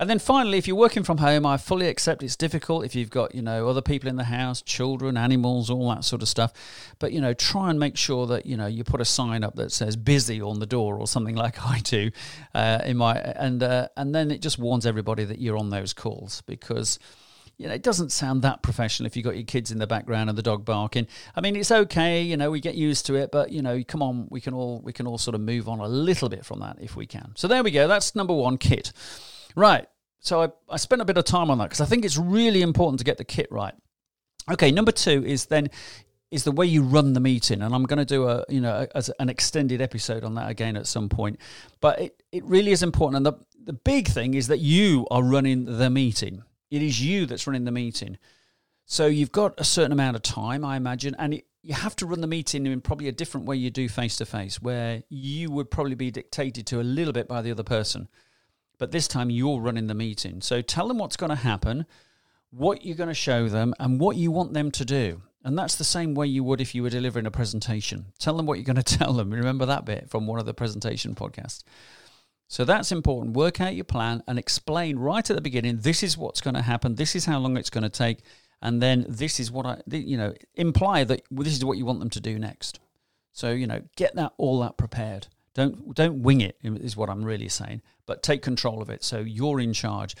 And 0.00 0.08
then 0.08 0.18
finally, 0.18 0.56
if 0.56 0.66
you're 0.66 0.78
working 0.78 1.02
from 1.02 1.18
home, 1.18 1.44
I 1.44 1.58
fully 1.58 1.86
accept 1.86 2.22
it's 2.22 2.34
difficult 2.34 2.86
if 2.86 2.94
you've 2.94 3.10
got, 3.10 3.34
you 3.34 3.42
know, 3.42 3.68
other 3.68 3.82
people 3.82 4.08
in 4.08 4.16
the 4.16 4.24
house, 4.24 4.62
children, 4.62 5.18
animals, 5.18 5.68
all 5.68 5.90
that 5.90 6.06
sort 6.06 6.22
of 6.22 6.28
stuff. 6.28 6.54
But, 6.98 7.12
you 7.12 7.20
know, 7.20 7.34
try 7.34 7.68
and 7.68 7.78
make 7.78 7.98
sure 7.98 8.26
that, 8.28 8.46
you 8.46 8.56
know, 8.56 8.66
you 8.66 8.82
put 8.82 9.02
a 9.02 9.04
sign 9.04 9.44
up 9.44 9.56
that 9.56 9.72
says 9.72 9.96
busy 9.96 10.40
on 10.40 10.58
the 10.58 10.64
door 10.64 10.96
or 10.96 11.06
something 11.06 11.34
like 11.36 11.62
I 11.66 11.80
do 11.80 12.10
uh, 12.54 12.80
in 12.86 12.96
my, 12.96 13.16
and, 13.18 13.62
uh, 13.62 13.88
and 13.94 14.14
then 14.14 14.30
it 14.30 14.40
just 14.40 14.58
warns 14.58 14.86
everybody 14.86 15.24
that 15.24 15.38
you're 15.38 15.58
on 15.58 15.68
those 15.68 15.92
calls 15.92 16.40
because, 16.46 16.98
you 17.58 17.68
know, 17.68 17.74
it 17.74 17.82
doesn't 17.82 18.10
sound 18.10 18.40
that 18.40 18.62
professional 18.62 19.06
if 19.06 19.18
you've 19.18 19.26
got 19.26 19.36
your 19.36 19.44
kids 19.44 19.70
in 19.70 19.76
the 19.76 19.86
background 19.86 20.30
and 20.30 20.38
the 20.38 20.42
dog 20.42 20.64
barking. 20.64 21.08
I 21.36 21.42
mean, 21.42 21.56
it's 21.56 21.70
okay, 21.70 22.22
you 22.22 22.38
know, 22.38 22.50
we 22.50 22.60
get 22.60 22.74
used 22.74 23.04
to 23.04 23.16
it, 23.16 23.30
but 23.30 23.52
you 23.52 23.60
know, 23.60 23.84
come 23.86 24.02
on, 24.02 24.28
we 24.30 24.40
can 24.40 24.54
all 24.54 24.80
we 24.82 24.94
can 24.94 25.06
all 25.06 25.18
sort 25.18 25.34
of 25.34 25.42
move 25.42 25.68
on 25.68 25.78
a 25.78 25.86
little 25.86 26.30
bit 26.30 26.46
from 26.46 26.60
that 26.60 26.78
if 26.80 26.96
we 26.96 27.04
can. 27.04 27.32
So 27.34 27.48
there 27.48 27.62
we 27.62 27.70
go. 27.70 27.86
That's 27.86 28.14
number 28.14 28.32
one, 28.32 28.56
kit. 28.56 28.94
Right. 29.54 29.86
So 30.20 30.42
I, 30.42 30.48
I 30.68 30.76
spent 30.76 31.02
a 31.02 31.04
bit 31.04 31.16
of 31.16 31.24
time 31.24 31.50
on 31.50 31.58
that 31.58 31.64
because 31.64 31.80
I 31.80 31.86
think 31.86 32.04
it's 32.04 32.18
really 32.18 32.62
important 32.62 32.98
to 32.98 33.04
get 33.04 33.18
the 33.18 33.24
kit 33.24 33.48
right. 33.50 33.74
Okay, 34.50 34.70
number 34.70 34.92
two 34.92 35.24
is 35.24 35.46
then 35.46 35.70
is 36.30 36.44
the 36.44 36.52
way 36.52 36.64
you 36.64 36.82
run 36.82 37.12
the 37.12 37.20
meeting, 37.20 37.60
and 37.60 37.74
I'm 37.74 37.84
going 37.84 37.98
to 37.98 38.04
do 38.04 38.28
a 38.28 38.44
you 38.48 38.60
know 38.60 38.86
as 38.94 39.10
an 39.18 39.28
extended 39.28 39.80
episode 39.80 40.24
on 40.24 40.34
that 40.34 40.50
again 40.50 40.76
at 40.76 40.86
some 40.86 41.08
point. 41.08 41.38
But 41.80 42.00
it, 42.00 42.22
it 42.32 42.44
really 42.44 42.72
is 42.72 42.82
important, 42.82 43.16
and 43.16 43.26
the 43.26 43.44
the 43.64 43.72
big 43.72 44.08
thing 44.08 44.34
is 44.34 44.48
that 44.48 44.58
you 44.58 45.06
are 45.10 45.22
running 45.22 45.64
the 45.64 45.90
meeting. 45.90 46.42
It 46.70 46.82
is 46.82 47.00
you 47.00 47.26
that's 47.26 47.46
running 47.46 47.64
the 47.64 47.72
meeting. 47.72 48.18
So 48.86 49.06
you've 49.06 49.32
got 49.32 49.54
a 49.58 49.64
certain 49.64 49.92
amount 49.92 50.16
of 50.16 50.22
time, 50.22 50.64
I 50.64 50.76
imagine, 50.76 51.14
and 51.18 51.34
it, 51.34 51.46
you 51.62 51.74
have 51.74 51.94
to 51.96 52.06
run 52.06 52.20
the 52.20 52.26
meeting 52.26 52.66
in 52.66 52.80
probably 52.80 53.06
a 53.06 53.12
different 53.12 53.46
way 53.46 53.56
you 53.56 53.70
do 53.70 53.88
face 53.88 54.16
to 54.16 54.26
face, 54.26 54.60
where 54.60 55.02
you 55.08 55.50
would 55.50 55.70
probably 55.70 55.94
be 55.94 56.10
dictated 56.10 56.66
to 56.68 56.80
a 56.80 56.82
little 56.82 57.12
bit 57.12 57.28
by 57.28 57.40
the 57.40 57.50
other 57.50 57.62
person 57.62 58.08
but 58.80 58.92
this 58.92 59.06
time 59.06 59.28
you're 59.28 59.60
running 59.60 59.88
the 59.88 59.94
meeting. 59.94 60.40
So 60.40 60.62
tell 60.62 60.88
them 60.88 60.96
what's 60.96 61.18
going 61.18 61.28
to 61.28 61.36
happen, 61.36 61.84
what 62.50 62.84
you're 62.84 62.96
going 62.96 63.08
to 63.08 63.14
show 63.14 63.46
them, 63.46 63.74
and 63.78 64.00
what 64.00 64.16
you 64.16 64.30
want 64.30 64.54
them 64.54 64.70
to 64.70 64.84
do. 64.86 65.20
And 65.44 65.56
that's 65.56 65.76
the 65.76 65.84
same 65.84 66.14
way 66.14 66.28
you 66.28 66.42
would 66.44 66.62
if 66.62 66.74
you 66.74 66.82
were 66.82 66.88
delivering 66.88 67.26
a 67.26 67.30
presentation. 67.30 68.06
Tell 68.18 68.34
them 68.34 68.46
what 68.46 68.54
you're 68.54 68.64
going 68.64 68.76
to 68.82 68.98
tell 68.98 69.12
them. 69.12 69.30
Remember 69.30 69.66
that 69.66 69.84
bit 69.84 70.08
from 70.08 70.26
one 70.26 70.40
of 70.40 70.46
the 70.46 70.54
presentation 70.54 71.14
podcasts. 71.14 71.62
So 72.48 72.64
that's 72.64 72.90
important. 72.90 73.36
Work 73.36 73.60
out 73.60 73.74
your 73.74 73.84
plan 73.84 74.22
and 74.26 74.38
explain 74.38 74.98
right 74.98 75.28
at 75.28 75.36
the 75.36 75.42
beginning 75.42 75.80
this 75.80 76.02
is 76.02 76.16
what's 76.16 76.40
going 76.40 76.54
to 76.54 76.62
happen, 76.62 76.94
this 76.94 77.14
is 77.14 77.26
how 77.26 77.38
long 77.38 77.58
it's 77.58 77.70
going 77.70 77.82
to 77.82 77.90
take, 77.90 78.20
and 78.62 78.82
then 78.82 79.04
this 79.08 79.38
is 79.38 79.52
what 79.52 79.66
I, 79.66 79.82
you 79.88 80.16
know, 80.16 80.32
imply 80.54 81.04
that 81.04 81.22
this 81.30 81.52
is 81.52 81.64
what 81.64 81.76
you 81.76 81.84
want 81.84 82.00
them 82.00 82.10
to 82.10 82.20
do 82.20 82.38
next. 82.38 82.80
So, 83.32 83.52
you 83.52 83.66
know, 83.66 83.82
get 83.94 84.16
that 84.16 84.32
all 84.38 84.58
that 84.60 84.78
prepared. 84.78 85.28
Don't 85.60 85.94
don't 85.94 86.22
wing 86.22 86.40
it 86.40 86.56
is 86.62 86.96
what 86.96 87.10
I'm 87.10 87.24
really 87.24 87.48
saying, 87.48 87.82
but 88.06 88.22
take 88.22 88.42
control 88.42 88.80
of 88.80 88.90
it. 88.90 89.04
So 89.04 89.20
you're 89.20 89.60
in 89.60 89.72
charge. 89.72 90.14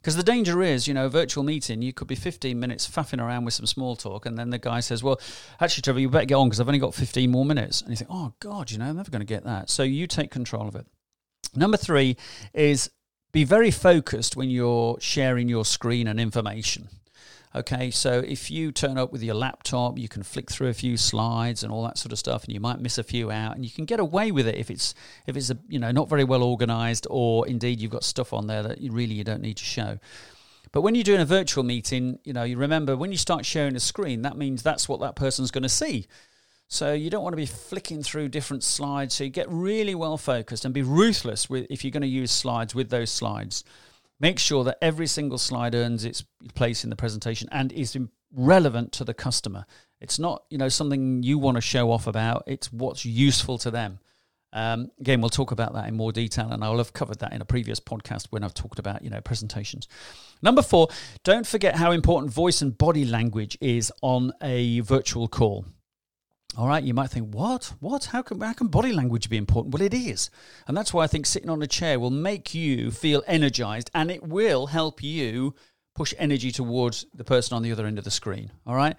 Because 0.00 0.16
the 0.16 0.22
danger 0.22 0.62
is, 0.62 0.88
you 0.88 0.94
know, 0.94 1.04
a 1.04 1.10
virtual 1.10 1.44
meeting, 1.44 1.82
you 1.82 1.92
could 1.92 2.08
be 2.08 2.14
15 2.14 2.58
minutes 2.58 2.88
faffing 2.88 3.20
around 3.22 3.44
with 3.44 3.52
some 3.52 3.66
small 3.66 3.96
talk, 3.96 4.24
and 4.24 4.38
then 4.38 4.48
the 4.48 4.58
guy 4.58 4.80
says, 4.80 5.02
Well, 5.02 5.20
actually, 5.60 5.82
Trevor, 5.82 6.00
you 6.00 6.08
better 6.08 6.24
get 6.24 6.36
on 6.36 6.48
because 6.48 6.58
I've 6.58 6.68
only 6.68 6.78
got 6.78 6.94
15 6.94 7.30
more 7.30 7.44
minutes. 7.44 7.82
And 7.82 7.90
you 7.90 7.96
think, 7.96 8.10
Oh, 8.10 8.32
God, 8.40 8.70
you 8.70 8.78
know, 8.78 8.86
I'm 8.86 8.96
never 8.96 9.10
going 9.10 9.20
to 9.20 9.26
get 9.26 9.44
that. 9.44 9.68
So 9.68 9.82
you 9.82 10.06
take 10.06 10.30
control 10.30 10.66
of 10.66 10.74
it. 10.74 10.86
Number 11.54 11.76
three 11.76 12.16
is 12.54 12.90
be 13.32 13.44
very 13.44 13.70
focused 13.70 14.36
when 14.36 14.48
you're 14.48 14.96
sharing 15.00 15.48
your 15.48 15.66
screen 15.66 16.08
and 16.08 16.18
information. 16.18 16.88
Okay, 17.52 17.90
so 17.90 18.20
if 18.20 18.48
you 18.48 18.70
turn 18.70 18.96
up 18.96 19.10
with 19.10 19.24
your 19.24 19.34
laptop, 19.34 19.98
you 19.98 20.08
can 20.08 20.22
flick 20.22 20.48
through 20.48 20.68
a 20.68 20.72
few 20.72 20.96
slides 20.96 21.64
and 21.64 21.72
all 21.72 21.82
that 21.82 21.98
sort 21.98 22.12
of 22.12 22.18
stuff, 22.18 22.44
and 22.44 22.54
you 22.54 22.60
might 22.60 22.78
miss 22.78 22.96
a 22.96 23.02
few 23.02 23.32
out, 23.32 23.56
and 23.56 23.64
you 23.64 23.70
can 23.72 23.84
get 23.86 23.98
away 23.98 24.30
with 24.30 24.46
it 24.46 24.54
if 24.54 24.70
it's 24.70 24.94
if 25.26 25.36
it's 25.36 25.50
a, 25.50 25.58
you 25.68 25.80
know 25.80 25.90
not 25.90 26.08
very 26.08 26.22
well 26.22 26.44
organised, 26.44 27.08
or 27.10 27.48
indeed 27.48 27.80
you've 27.80 27.90
got 27.90 28.04
stuff 28.04 28.32
on 28.32 28.46
there 28.46 28.62
that 28.62 28.80
you 28.80 28.92
really 28.92 29.14
you 29.14 29.24
don't 29.24 29.42
need 29.42 29.56
to 29.56 29.64
show. 29.64 29.98
But 30.70 30.82
when 30.82 30.94
you're 30.94 31.02
doing 31.02 31.20
a 31.20 31.24
virtual 31.24 31.64
meeting, 31.64 32.20
you 32.22 32.32
know 32.32 32.44
you 32.44 32.56
remember 32.56 32.96
when 32.96 33.10
you 33.10 33.18
start 33.18 33.44
sharing 33.44 33.74
a 33.74 33.80
screen, 33.80 34.22
that 34.22 34.36
means 34.36 34.62
that's 34.62 34.88
what 34.88 35.00
that 35.00 35.16
person's 35.16 35.50
going 35.50 35.64
to 35.64 35.68
see. 35.68 36.06
So 36.68 36.92
you 36.92 37.10
don't 37.10 37.24
want 37.24 37.32
to 37.32 37.36
be 37.36 37.46
flicking 37.46 38.04
through 38.04 38.28
different 38.28 38.62
slides. 38.62 39.16
So 39.16 39.24
you 39.24 39.30
get 39.30 39.50
really 39.50 39.96
well 39.96 40.16
focused 40.16 40.64
and 40.64 40.72
be 40.72 40.82
ruthless 40.82 41.50
with 41.50 41.66
if 41.68 41.82
you're 41.82 41.90
going 41.90 42.02
to 42.02 42.06
use 42.06 42.30
slides 42.30 42.76
with 42.76 42.90
those 42.90 43.10
slides. 43.10 43.64
Make 44.20 44.38
sure 44.38 44.64
that 44.64 44.78
every 44.82 45.06
single 45.06 45.38
slide 45.38 45.74
earns 45.74 46.04
its 46.04 46.22
place 46.54 46.84
in 46.84 46.90
the 46.90 46.96
presentation 46.96 47.48
and 47.50 47.72
is 47.72 47.96
relevant 48.32 48.92
to 48.92 49.04
the 49.04 49.14
customer. 49.14 49.64
It's 50.00 50.18
not, 50.18 50.44
you 50.50 50.58
know, 50.58 50.68
something 50.68 51.22
you 51.22 51.38
want 51.38 51.56
to 51.56 51.62
show 51.62 51.90
off 51.90 52.06
about. 52.06 52.44
It's 52.46 52.72
what's 52.72 53.04
useful 53.04 53.58
to 53.58 53.70
them. 53.70 53.98
Um, 54.52 54.90
again, 55.00 55.20
we'll 55.20 55.30
talk 55.30 55.52
about 55.52 55.74
that 55.74 55.86
in 55.88 55.96
more 55.96 56.12
detail, 56.12 56.50
and 56.50 56.64
I'll 56.64 56.78
have 56.78 56.92
covered 56.92 57.20
that 57.20 57.32
in 57.32 57.40
a 57.40 57.44
previous 57.44 57.78
podcast 57.78 58.26
when 58.30 58.42
I've 58.42 58.54
talked 58.54 58.78
about, 58.78 59.02
you 59.02 59.10
know, 59.10 59.20
presentations. 59.20 59.86
Number 60.42 60.62
four, 60.62 60.88
don't 61.22 61.46
forget 61.46 61.76
how 61.76 61.92
important 61.92 62.32
voice 62.32 62.60
and 62.60 62.76
body 62.76 63.04
language 63.04 63.56
is 63.60 63.92
on 64.02 64.32
a 64.42 64.80
virtual 64.80 65.28
call. 65.28 65.66
All 66.56 66.66
right, 66.66 66.82
you 66.82 66.94
might 66.94 67.10
think, 67.10 67.32
what? 67.32 67.72
What? 67.80 68.06
How 68.06 68.22
can, 68.22 68.40
how 68.40 68.52
can 68.52 68.66
body 68.66 68.92
language 68.92 69.30
be 69.30 69.36
important? 69.36 69.72
Well, 69.72 69.82
it 69.82 69.94
is. 69.94 70.30
And 70.66 70.76
that's 70.76 70.92
why 70.92 71.04
I 71.04 71.06
think 71.06 71.26
sitting 71.26 71.48
on 71.48 71.62
a 71.62 71.66
chair 71.66 72.00
will 72.00 72.10
make 72.10 72.54
you 72.54 72.90
feel 72.90 73.22
energized 73.26 73.90
and 73.94 74.10
it 74.10 74.26
will 74.26 74.66
help 74.66 75.02
you 75.02 75.54
push 75.94 76.12
energy 76.18 76.50
towards 76.50 77.06
the 77.14 77.24
person 77.24 77.56
on 77.56 77.62
the 77.62 77.72
other 77.72 77.86
end 77.86 77.98
of 77.98 78.04
the 78.04 78.10
screen. 78.10 78.50
All 78.66 78.74
right. 78.74 78.96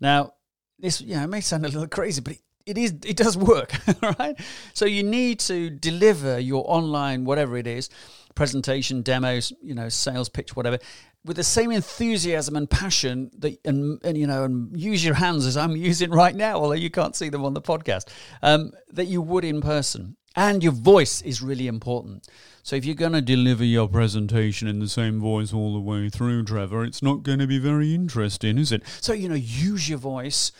Now, 0.00 0.34
this, 0.78 1.00
yeah, 1.00 1.22
it 1.22 1.28
may 1.28 1.40
sound 1.40 1.64
a 1.64 1.68
little 1.68 1.86
crazy, 1.86 2.20
but 2.20 2.34
it, 2.34 2.40
it 2.66 2.78
is 2.78 2.94
it 3.04 3.16
does 3.16 3.36
work 3.36 3.72
all 4.02 4.14
right 4.18 4.38
so 4.74 4.84
you 4.84 5.02
need 5.02 5.40
to 5.40 5.70
deliver 5.70 6.38
your 6.38 6.62
online 6.66 7.24
whatever 7.24 7.56
it 7.56 7.66
is 7.66 7.88
presentation 8.34 9.02
demos 9.02 9.52
you 9.62 9.74
know 9.74 9.88
sales 9.88 10.28
pitch 10.28 10.54
whatever 10.54 10.78
with 11.24 11.36
the 11.36 11.44
same 11.44 11.70
enthusiasm 11.70 12.56
and 12.56 12.68
passion 12.68 13.30
that 13.38 13.58
and, 13.64 14.00
and 14.04 14.16
you 14.16 14.26
know 14.26 14.44
and 14.44 14.78
use 14.78 15.04
your 15.04 15.14
hands 15.14 15.46
as 15.46 15.56
I'm 15.56 15.76
using 15.76 16.10
right 16.10 16.34
now, 16.34 16.56
although 16.56 16.72
you 16.74 16.90
can't 16.90 17.14
see 17.14 17.28
them 17.28 17.44
on 17.44 17.54
the 17.54 17.62
podcast, 17.62 18.08
um, 18.42 18.72
that 18.92 19.06
you 19.06 19.22
would 19.22 19.44
in 19.44 19.60
person. 19.60 20.16
And 20.36 20.62
your 20.62 20.72
voice 20.72 21.22
is 21.22 21.42
really 21.42 21.66
important. 21.66 22.28
So 22.62 22.76
if 22.76 22.84
you're 22.84 22.94
going 22.94 23.14
to 23.14 23.20
deliver 23.20 23.64
your 23.64 23.88
presentation 23.88 24.68
in 24.68 24.78
the 24.78 24.88
same 24.88 25.18
voice 25.18 25.52
all 25.52 25.72
the 25.72 25.80
way 25.80 26.08
through, 26.08 26.44
Trevor, 26.44 26.84
it's 26.84 27.02
not 27.02 27.24
going 27.24 27.40
to 27.40 27.48
be 27.48 27.58
very 27.58 27.96
interesting, 27.96 28.56
is 28.56 28.70
it? 28.70 28.84
So 29.00 29.12
you 29.12 29.28
know, 29.28 29.34
use 29.34 29.88
your 29.88 29.98
voice 29.98 30.52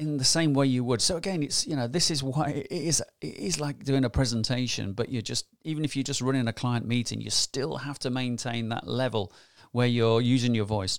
in 0.00 0.16
the 0.16 0.24
same 0.24 0.54
way 0.54 0.66
you 0.66 0.82
would. 0.82 1.02
So 1.02 1.18
again, 1.18 1.42
it's 1.42 1.66
you 1.66 1.76
know 1.76 1.86
this 1.86 2.10
is 2.10 2.22
why 2.22 2.64
it 2.70 2.72
is 2.72 3.02
it 3.20 3.36
is 3.36 3.60
like 3.60 3.84
doing 3.84 4.04
a 4.06 4.10
presentation, 4.10 4.94
but 4.94 5.10
you're 5.10 5.20
just 5.20 5.46
even 5.62 5.84
if 5.84 5.94
you're 5.94 6.02
just 6.02 6.22
running 6.22 6.48
a 6.48 6.54
client 6.54 6.86
meeting, 6.86 7.20
you 7.20 7.28
still 7.28 7.76
have 7.76 7.98
to 8.00 8.10
maintain 8.10 8.70
that 8.70 8.88
level 8.88 9.32
where 9.72 9.86
you're 9.86 10.20
using 10.20 10.54
your 10.54 10.64
voice. 10.64 10.98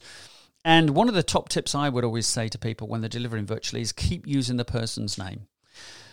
And 0.63 0.91
one 0.91 1.07
of 1.07 1.15
the 1.15 1.23
top 1.23 1.49
tips 1.49 1.73
I 1.73 1.89
would 1.89 2.03
always 2.03 2.27
say 2.27 2.47
to 2.49 2.57
people 2.57 2.87
when 2.87 3.01
they're 3.01 3.09
delivering 3.09 3.45
virtually 3.45 3.81
is 3.81 3.91
keep 3.91 4.27
using 4.27 4.57
the 4.57 4.65
person's 4.65 5.17
name. 5.17 5.47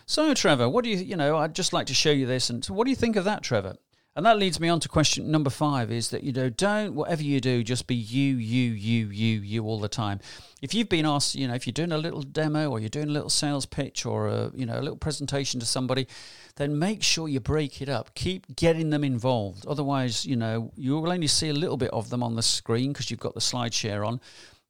So, 0.06 0.32
Trevor, 0.32 0.70
what 0.70 0.84
do 0.84 0.90
you, 0.90 0.96
you 0.96 1.16
know, 1.16 1.36
I'd 1.36 1.54
just 1.54 1.74
like 1.74 1.86
to 1.88 1.94
show 1.94 2.10
you 2.10 2.24
this. 2.24 2.48
And 2.48 2.64
so 2.64 2.72
what 2.72 2.84
do 2.84 2.90
you 2.90 2.96
think 2.96 3.16
of 3.16 3.24
that, 3.24 3.42
Trevor? 3.42 3.76
And 4.18 4.26
that 4.26 4.36
leads 4.36 4.58
me 4.58 4.68
on 4.68 4.80
to 4.80 4.88
question 4.88 5.30
number 5.30 5.48
five 5.48 5.92
is 5.92 6.10
that, 6.10 6.24
you 6.24 6.32
know, 6.32 6.50
don't, 6.50 6.96
whatever 6.96 7.22
you 7.22 7.40
do, 7.40 7.62
just 7.62 7.86
be 7.86 7.94
you, 7.94 8.36
you, 8.36 8.72
you, 8.72 9.10
you, 9.10 9.40
you 9.42 9.64
all 9.64 9.78
the 9.78 9.88
time. 9.88 10.18
If 10.60 10.74
you've 10.74 10.88
been 10.88 11.06
asked, 11.06 11.36
you 11.36 11.46
know, 11.46 11.54
if 11.54 11.68
you're 11.68 11.72
doing 11.72 11.92
a 11.92 11.98
little 11.98 12.22
demo 12.22 12.68
or 12.68 12.80
you're 12.80 12.88
doing 12.88 13.10
a 13.10 13.12
little 13.12 13.30
sales 13.30 13.64
pitch 13.64 14.04
or, 14.04 14.26
a, 14.26 14.50
you 14.56 14.66
know, 14.66 14.76
a 14.76 14.82
little 14.82 14.96
presentation 14.96 15.60
to 15.60 15.66
somebody, 15.66 16.08
then 16.56 16.80
make 16.80 17.04
sure 17.04 17.28
you 17.28 17.38
break 17.38 17.80
it 17.80 17.88
up. 17.88 18.12
Keep 18.16 18.56
getting 18.56 18.90
them 18.90 19.04
involved. 19.04 19.64
Otherwise, 19.68 20.26
you 20.26 20.34
know, 20.34 20.72
you 20.74 20.98
will 20.98 21.12
only 21.12 21.28
see 21.28 21.50
a 21.50 21.54
little 21.54 21.76
bit 21.76 21.92
of 21.92 22.10
them 22.10 22.24
on 22.24 22.34
the 22.34 22.42
screen 22.42 22.92
because 22.92 23.12
you've 23.12 23.20
got 23.20 23.34
the 23.34 23.40
slide 23.40 23.72
share 23.72 24.04
on 24.04 24.20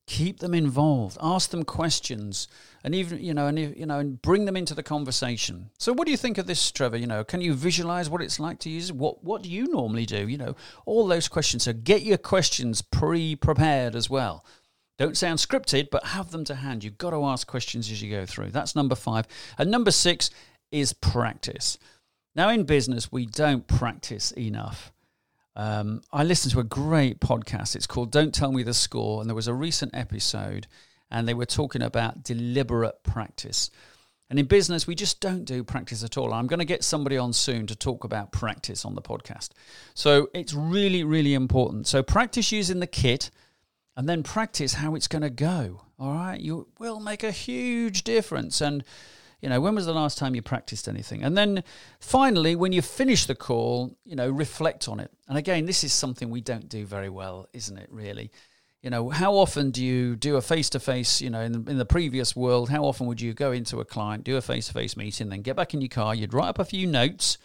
keep 0.08 0.40
them 0.40 0.54
involved 0.54 1.18
ask 1.20 1.50
them 1.50 1.64
questions 1.64 2.48
and 2.82 2.94
even 2.94 3.22
you 3.22 3.34
know 3.34 3.46
and 3.46 3.58
you 3.58 3.84
know 3.84 3.98
and 3.98 4.20
bring 4.22 4.46
them 4.46 4.56
into 4.56 4.74
the 4.74 4.82
conversation. 4.82 5.70
So 5.78 5.92
what 5.92 6.06
do 6.06 6.10
you 6.10 6.16
think 6.16 6.38
of 6.38 6.46
this 6.46 6.72
trevor? 6.72 6.96
You 6.96 7.06
know 7.06 7.22
can 7.24 7.40
you 7.42 7.54
visualize 7.54 8.08
what 8.08 8.22
it's 8.22 8.40
like 8.40 8.58
to 8.60 8.70
use 8.70 8.90
it? 8.90 8.96
What 8.96 9.22
what 9.22 9.42
do 9.42 9.50
you 9.50 9.68
normally 9.68 10.06
do? 10.06 10.26
You 10.26 10.38
know 10.38 10.56
all 10.86 11.06
those 11.06 11.28
questions. 11.28 11.64
So 11.64 11.72
get 11.72 12.02
your 12.02 12.16
questions 12.18 12.80
pre-prepared 12.80 13.94
as 13.94 14.08
well. 14.08 14.44
Don't 14.96 15.16
sound 15.16 15.38
scripted 15.38 15.90
but 15.90 16.06
have 16.06 16.30
them 16.30 16.44
to 16.44 16.54
hand. 16.54 16.82
You've 16.82 16.98
got 16.98 17.10
to 17.10 17.24
ask 17.24 17.46
questions 17.46 17.90
as 17.90 18.02
you 18.02 18.10
go 18.10 18.24
through. 18.24 18.50
That's 18.50 18.74
number 18.74 18.94
five. 18.94 19.26
And 19.58 19.70
number 19.70 19.90
six 19.90 20.30
is 20.72 20.92
practice. 20.92 21.78
Now 22.34 22.48
in 22.48 22.64
business 22.64 23.12
we 23.12 23.26
don't 23.26 23.66
practice 23.66 24.32
enough 24.32 24.92
um, 25.58 26.02
I 26.12 26.22
listened 26.22 26.52
to 26.52 26.60
a 26.60 26.64
great 26.64 27.18
podcast. 27.18 27.74
It's 27.74 27.86
called 27.86 28.12
Don't 28.12 28.32
Tell 28.32 28.52
Me 28.52 28.62
the 28.62 28.72
Score. 28.72 29.20
And 29.20 29.28
there 29.28 29.34
was 29.34 29.48
a 29.48 29.54
recent 29.54 29.92
episode, 29.92 30.68
and 31.10 31.26
they 31.26 31.34
were 31.34 31.46
talking 31.46 31.82
about 31.82 32.22
deliberate 32.22 33.02
practice. 33.02 33.70
And 34.30 34.38
in 34.38 34.46
business, 34.46 34.86
we 34.86 34.94
just 34.94 35.20
don't 35.20 35.44
do 35.44 35.64
practice 35.64 36.04
at 36.04 36.16
all. 36.16 36.32
I'm 36.32 36.46
going 36.46 36.60
to 36.60 36.64
get 36.64 36.84
somebody 36.84 37.18
on 37.18 37.32
soon 37.32 37.66
to 37.66 37.74
talk 37.74 38.04
about 38.04 38.30
practice 38.30 38.84
on 38.84 38.94
the 38.94 39.02
podcast. 39.02 39.48
So 39.94 40.30
it's 40.32 40.54
really, 40.54 41.02
really 41.02 41.34
important. 41.34 41.88
So 41.88 42.04
practice 42.04 42.52
using 42.52 42.78
the 42.78 42.86
kit 42.86 43.32
and 43.96 44.08
then 44.08 44.22
practice 44.22 44.74
how 44.74 44.94
it's 44.94 45.08
going 45.08 45.22
to 45.22 45.30
go. 45.30 45.80
All 45.98 46.12
right. 46.12 46.38
You 46.40 46.68
will 46.78 47.00
make 47.00 47.24
a 47.24 47.32
huge 47.32 48.04
difference. 48.04 48.60
And 48.60 48.84
you 49.40 49.48
know, 49.48 49.60
when 49.60 49.74
was 49.74 49.86
the 49.86 49.92
last 49.92 50.18
time 50.18 50.34
you 50.34 50.42
practiced 50.42 50.88
anything? 50.88 51.22
And 51.22 51.36
then 51.36 51.62
finally, 52.00 52.56
when 52.56 52.72
you 52.72 52.82
finish 52.82 53.26
the 53.26 53.34
call, 53.34 53.96
you 54.04 54.16
know, 54.16 54.28
reflect 54.28 54.88
on 54.88 54.98
it. 54.98 55.12
And 55.28 55.38
again, 55.38 55.66
this 55.66 55.84
is 55.84 55.92
something 55.92 56.30
we 56.30 56.40
don't 56.40 56.68
do 56.68 56.84
very 56.84 57.08
well, 57.08 57.48
isn't 57.52 57.78
it, 57.78 57.88
really? 57.90 58.30
You 58.82 58.90
know, 58.90 59.10
how 59.10 59.34
often 59.34 59.70
do 59.70 59.84
you 59.84 60.16
do 60.16 60.36
a 60.36 60.42
face 60.42 60.70
to 60.70 60.80
face? 60.80 61.20
You 61.20 61.30
know, 61.30 61.40
in 61.40 61.52
the, 61.52 61.70
in 61.70 61.78
the 61.78 61.84
previous 61.84 62.34
world, 62.34 62.70
how 62.70 62.84
often 62.84 63.06
would 63.06 63.20
you 63.20 63.32
go 63.32 63.52
into 63.52 63.80
a 63.80 63.84
client, 63.84 64.24
do 64.24 64.36
a 64.36 64.40
face 64.40 64.68
to 64.68 64.72
face 64.72 64.96
meeting, 64.96 65.28
then 65.28 65.42
get 65.42 65.56
back 65.56 65.74
in 65.74 65.80
your 65.80 65.88
car, 65.88 66.14
you'd 66.14 66.34
write 66.34 66.48
up 66.48 66.58
a 66.58 66.64
few 66.64 66.86
notes, 66.86 67.38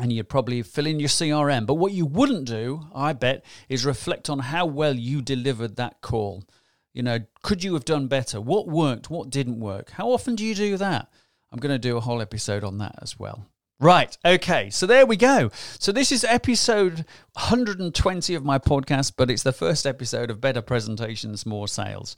and 0.00 0.12
you'd 0.12 0.28
probably 0.28 0.62
fill 0.62 0.86
in 0.86 1.00
your 1.00 1.08
CRM. 1.08 1.66
But 1.66 1.74
what 1.74 1.92
you 1.92 2.06
wouldn't 2.06 2.46
do, 2.46 2.86
I 2.94 3.12
bet, 3.12 3.44
is 3.68 3.84
reflect 3.84 4.30
on 4.30 4.38
how 4.38 4.66
well 4.66 4.94
you 4.94 5.22
delivered 5.22 5.76
that 5.76 6.00
call. 6.00 6.44
You 6.92 7.02
know, 7.02 7.20
could 7.42 7.62
you 7.62 7.74
have 7.74 7.84
done 7.84 8.08
better? 8.08 8.40
What 8.40 8.66
worked? 8.66 9.10
What 9.10 9.30
didn't 9.30 9.60
work? 9.60 9.90
How 9.90 10.10
often 10.10 10.34
do 10.34 10.44
you 10.44 10.54
do 10.54 10.76
that? 10.76 11.08
I'm 11.52 11.58
going 11.58 11.74
to 11.74 11.78
do 11.78 11.96
a 11.96 12.00
whole 12.00 12.20
episode 12.20 12.64
on 12.64 12.78
that 12.78 12.96
as 13.00 13.18
well. 13.18 13.46
Right. 13.80 14.18
Okay. 14.24 14.70
So 14.70 14.86
there 14.86 15.06
we 15.06 15.16
go. 15.16 15.50
So 15.78 15.92
this 15.92 16.10
is 16.10 16.24
episode 16.24 17.04
120 17.34 18.34
of 18.34 18.44
my 18.44 18.58
podcast, 18.58 19.12
but 19.16 19.30
it's 19.30 19.44
the 19.44 19.52
first 19.52 19.86
episode 19.86 20.30
of 20.30 20.40
Better 20.40 20.60
Presentations, 20.60 21.46
More 21.46 21.68
Sales. 21.68 22.16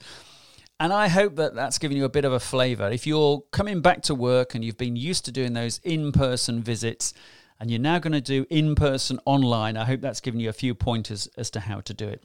And 0.79 0.91
I 0.91 1.09
hope 1.09 1.35
that 1.35 1.53
that's 1.53 1.77
given 1.77 1.97
you 1.97 2.05
a 2.05 2.09
bit 2.09 2.25
of 2.25 2.33
a 2.33 2.39
flavor. 2.39 2.89
If 2.89 3.05
you're 3.05 3.43
coming 3.51 3.81
back 3.81 4.01
to 4.03 4.15
work 4.15 4.55
and 4.55 4.65
you've 4.65 4.79
been 4.79 4.95
used 4.95 5.25
to 5.25 5.31
doing 5.31 5.53
those 5.53 5.79
in 5.83 6.11
person 6.11 6.63
visits 6.63 7.13
and 7.59 7.69
you're 7.69 7.79
now 7.79 7.99
going 7.99 8.13
to 8.13 8.21
do 8.21 8.47
in 8.49 8.73
person 8.73 9.19
online, 9.25 9.77
I 9.77 9.85
hope 9.85 10.01
that's 10.01 10.21
given 10.21 10.39
you 10.39 10.49
a 10.49 10.53
few 10.53 10.73
pointers 10.73 11.27
as 11.37 11.51
to 11.51 11.59
how 11.59 11.81
to 11.81 11.93
do 11.93 12.07
it. 12.07 12.23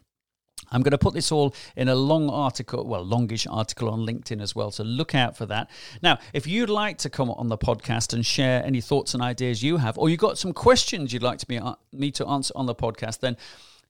I'm 0.71 0.83
going 0.83 0.93
to 0.93 0.99
put 0.99 1.15
this 1.15 1.31
all 1.33 1.55
in 1.77 1.89
a 1.89 1.95
long 1.95 2.29
article, 2.31 2.87
well, 2.87 3.05
longish 3.05 3.47
article 3.47 3.89
on 3.89 4.01
LinkedIn 4.01 4.41
as 4.41 4.55
well. 4.55 4.71
So 4.71 4.83
look 4.85 5.15
out 5.15 5.37
for 5.37 5.47
that. 5.47 5.71
Now, 6.03 6.19
if 6.33 6.47
you'd 6.47 6.71
like 6.71 6.99
to 6.99 7.11
come 7.11 7.31
on 7.31 7.49
the 7.49 7.59
podcast 7.59 8.13
and 8.13 8.25
share 8.25 8.65
any 8.65 8.81
thoughts 8.81 9.15
and 9.15 9.23
ideas 9.23 9.63
you 9.63 9.79
have, 9.79 9.99
or 9.99 10.09
you've 10.09 10.21
got 10.21 10.39
some 10.39 10.53
questions 10.53 11.13
you'd 11.13 11.23
like 11.23 11.39
to 11.39 11.47
be, 11.47 11.59
uh, 11.59 11.75
me 11.93 12.11
to 12.13 12.27
answer 12.27 12.53
on 12.57 12.67
the 12.67 12.75
podcast, 12.75 13.21
then 13.21 13.37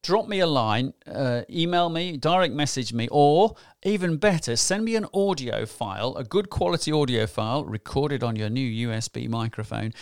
drop 0.03 0.29
me 0.29 0.41
a 0.41 0.47
line, 0.47 0.93
uh, 1.07 1.43
email 1.51 1.89
me, 1.89 2.17
direct 2.17 2.55
message 2.55 2.93
me, 2.93 3.09
or 3.11 3.57
even 3.83 4.17
better, 4.17 4.55
send 4.55 4.85
me 4.85 4.95
an 4.95 5.07
audio 5.13 5.67
file, 5.67 6.15
a 6.17 6.25
good 6.25 6.51
quality 6.51 6.93
audio 6.93 7.27
file 7.27 7.65
recorded 7.65 8.23
on 8.23 8.37
your 8.37 8.49
new 8.49 8.89
USB 8.89 9.29
microphone 9.29 9.93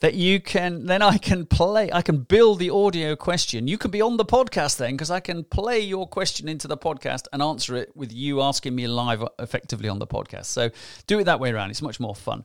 that 0.00 0.14
you 0.14 0.40
can 0.40 0.86
then 0.86 1.02
I 1.02 1.18
can 1.18 1.46
play 1.46 1.90
I 1.92 2.02
can 2.02 2.18
build 2.18 2.58
the 2.58 2.70
audio 2.70 3.16
question. 3.16 3.68
You 3.68 3.78
can 3.78 3.90
be 3.90 4.00
on 4.00 4.16
the 4.16 4.24
podcast 4.24 4.76
then 4.76 4.92
because 4.92 5.10
I 5.10 5.20
can 5.20 5.44
play 5.44 5.80
your 5.80 6.06
question 6.06 6.48
into 6.48 6.68
the 6.68 6.76
podcast 6.76 7.26
and 7.32 7.42
answer 7.42 7.76
it 7.76 7.96
with 7.96 8.12
you 8.12 8.42
asking 8.42 8.74
me 8.74 8.86
live 8.86 9.24
effectively 9.38 9.88
on 9.88 9.98
the 9.98 10.06
podcast. 10.06 10.46
So 10.46 10.70
do 11.06 11.18
it 11.18 11.24
that 11.24 11.40
way 11.40 11.50
around. 11.50 11.70
It's 11.70 11.82
much 11.82 12.00
more 12.00 12.14
fun. 12.14 12.44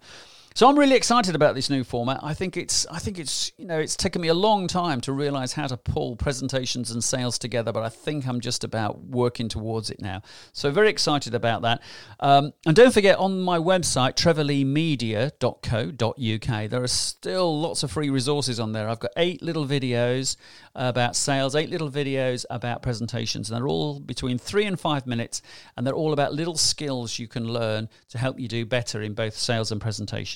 So 0.56 0.68
I'm 0.68 0.77
really 0.77 0.96
excited 0.96 1.36
about 1.36 1.56
this 1.56 1.70
new 1.70 1.84
format. 1.84 2.20
I 2.22 2.34
think 2.34 2.58
it's 2.58 2.86
I 2.88 3.00
think 3.00 3.18
it's 3.18 3.51
you 3.58 3.65
know 3.65 3.79
it's 3.79 3.96
taken 3.96 4.22
me 4.22 4.27
a 4.27 4.34
long 4.34 4.68
time 4.68 5.00
to 5.01 5.13
realize 5.13 5.53
how 5.53 5.68
to 5.68 5.77
pull 5.77 6.15
presentations 6.15 6.91
and 6.91 7.03
sales 7.03 7.38
together, 7.38 7.72
but 7.72 7.84
I 7.84 7.89
think 7.89 8.27
I'm 8.27 8.41
just 8.41 8.63
about 8.63 9.00
working 9.06 9.48
towards 9.48 9.89
it 9.89 10.01
now. 10.01 10.22
So 10.51 10.72
very 10.72 10.89
excited 10.89 11.34
about 11.34 11.62
that. 11.62 11.82
Um, 12.20 12.51
and 12.65 12.75
don't 12.75 12.94
forget 12.94 13.18
on 13.20 13.41
my 13.41 13.58
website 13.58 14.15
trevorleemedia.co.uk 14.15 16.70
there 16.70 16.84
are 16.84 16.88
still 16.88 17.62
lots 17.62 17.84
of 17.84 17.91
free 17.91 18.10
resources 18.10 18.60
on 18.60 18.74
there. 18.74 18.89
I've 18.89 19.00
got 19.00 19.12
eight 19.18 19.41
little 19.41 19.65
videos 19.65 20.36
about 20.75 21.15
sales, 21.15 21.56
eight 21.56 21.70
little 21.70 21.89
videos 21.89 22.46
about 22.50 22.82
presentations, 22.82 23.50
and 23.50 23.58
they're 23.58 23.68
all 23.68 24.00
between 24.00 24.38
three 24.38 24.65
and 24.65 24.79
five 24.79 25.08
minutes, 25.08 25.41
and 25.77 25.86
they're 25.86 25.94
all 25.94 26.13
about 26.13 26.34
little 26.34 26.58
skills 26.58 27.20
you 27.20 27.27
can 27.27 27.48
learn 27.48 27.89
to 28.10 28.18
help 28.18 28.39
you 28.39 28.48
do 28.48 28.65
better 28.65 29.01
in 29.01 29.13
both 29.13 29.36
sales 29.36 29.72
and 29.72 29.82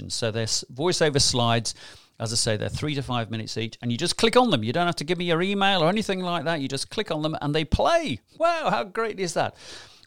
presentations. 0.04 0.14
So 0.14 0.32
there's 0.32 0.64
voiceover 0.74 1.22
slides. 1.22 1.76
As 2.20 2.32
I 2.32 2.36
say, 2.36 2.58
they're 2.58 2.70
three 2.70 2.96
to 2.96 3.02
five 3.02 3.32
minutes 3.32 3.58
each, 3.58 3.78
and 3.82 3.92
you 3.92 3.98
just 3.98 4.18
click 4.18 4.38
on 4.38 4.52
them. 4.52 4.64
You 4.64 4.72
don't 4.72 4.86
have 4.86 4.96
to 4.98 5.04
give 5.04 5.18
me 5.18 5.26
your 5.26 5.42
email 5.42 5.84
or 5.84 5.90
anything 5.90 6.20
like 6.20 6.46
that. 6.46 6.62
You 6.62 6.68
just 6.68 6.90
click 6.90 7.12
on 7.12 7.24
them 7.24 7.36
and 7.42 7.54
they 7.54 7.66
play. 7.66 8.20
Wow, 8.38 8.70
how 8.70 8.84
great 8.84 9.20
is 9.20 9.34
that? 9.34 9.56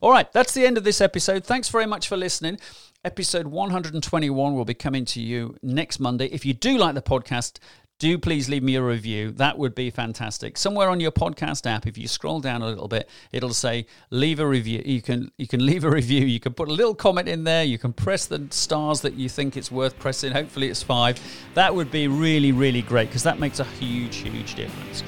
All 0.00 0.12
right, 0.12 0.30
that's 0.32 0.54
the 0.54 0.66
end 0.66 0.78
of 0.78 0.84
this 0.84 1.00
episode. 1.00 1.44
Thanks 1.44 1.68
very 1.68 1.86
much 1.86 2.08
for 2.08 2.16
listening. 2.16 2.58
Episode 3.04 3.48
121 3.48 4.54
will 4.54 4.64
be 4.64 4.74
coming 4.74 5.04
to 5.06 5.20
you 5.20 5.56
next 5.62 5.98
Monday. 5.98 6.26
If 6.26 6.46
you 6.46 6.54
do 6.54 6.78
like 6.78 6.94
the 6.94 7.02
podcast, 7.02 7.58
do 7.98 8.18
please 8.18 8.48
leave 8.48 8.62
me 8.62 8.76
a 8.76 8.82
review. 8.82 9.30
That 9.32 9.56
would 9.56 9.74
be 9.74 9.88
fantastic. 9.90 10.58
Somewhere 10.58 10.90
on 10.90 11.00
your 11.00 11.12
podcast 11.12 11.66
app, 11.66 11.86
if 11.86 11.96
you 11.96 12.06
scroll 12.08 12.40
down 12.40 12.60
a 12.60 12.66
little 12.66 12.88
bit, 12.88 13.08
it'll 13.32 13.54
say 13.54 13.86
leave 14.10 14.38
a 14.38 14.46
review. 14.46 14.82
You 14.84 15.00
can 15.00 15.32
you 15.38 15.46
can 15.46 15.64
leave 15.66 15.84
a 15.84 15.90
review. 15.90 16.26
You 16.26 16.40
can 16.40 16.52
put 16.52 16.68
a 16.68 16.72
little 16.72 16.94
comment 16.94 17.28
in 17.28 17.44
there. 17.44 17.64
You 17.64 17.78
can 17.78 17.92
press 17.92 18.26
the 18.26 18.46
stars 18.50 19.00
that 19.00 19.14
you 19.14 19.28
think 19.28 19.56
it's 19.56 19.70
worth 19.70 19.98
pressing. 19.98 20.32
Hopefully 20.32 20.68
it's 20.68 20.82
five. 20.82 21.18
That 21.54 21.74
would 21.74 21.90
be 21.90 22.08
really 22.08 22.52
really 22.52 22.82
great 22.82 23.08
because 23.08 23.22
that 23.22 23.38
makes 23.38 23.60
a 23.60 23.64
huge 23.64 24.16
huge 24.16 24.54
difference. 24.54 25.02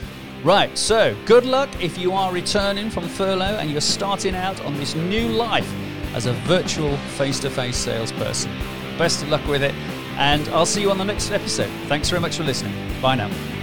Right, 0.45 0.78
so 0.78 1.16
good 1.26 1.45
luck 1.45 1.68
if 1.83 1.99
you 1.99 2.12
are 2.12 2.33
returning 2.33 2.90
from 2.90 3.09
furlough 3.09 3.59
and 3.59 3.71
you're 3.71 3.80
starting 3.80 4.37
out 4.37 4.61
on 4.64 4.76
this 4.76 4.95
new 4.95 5.28
life 5.28 5.68
as 6.14 6.26
a 6.26 6.33
virtual 6.47 6.97
face 7.18 7.40
to 7.40 7.50
face 7.50 7.76
salesperson. 7.76 8.52
Best 8.97 9.23
of 9.23 9.30
luck 9.30 9.47
with 9.49 9.64
it 9.64 9.75
and 10.18 10.46
I'll 10.48 10.66
see 10.66 10.82
you 10.82 10.90
on 10.90 10.98
the 10.98 11.04
next 11.04 11.30
episode. 11.30 11.70
Thanks 11.87 12.10
very 12.10 12.20
much 12.20 12.37
for 12.37 12.42
listening. 12.42 12.75
Bye 13.00 13.14
now. 13.14 13.57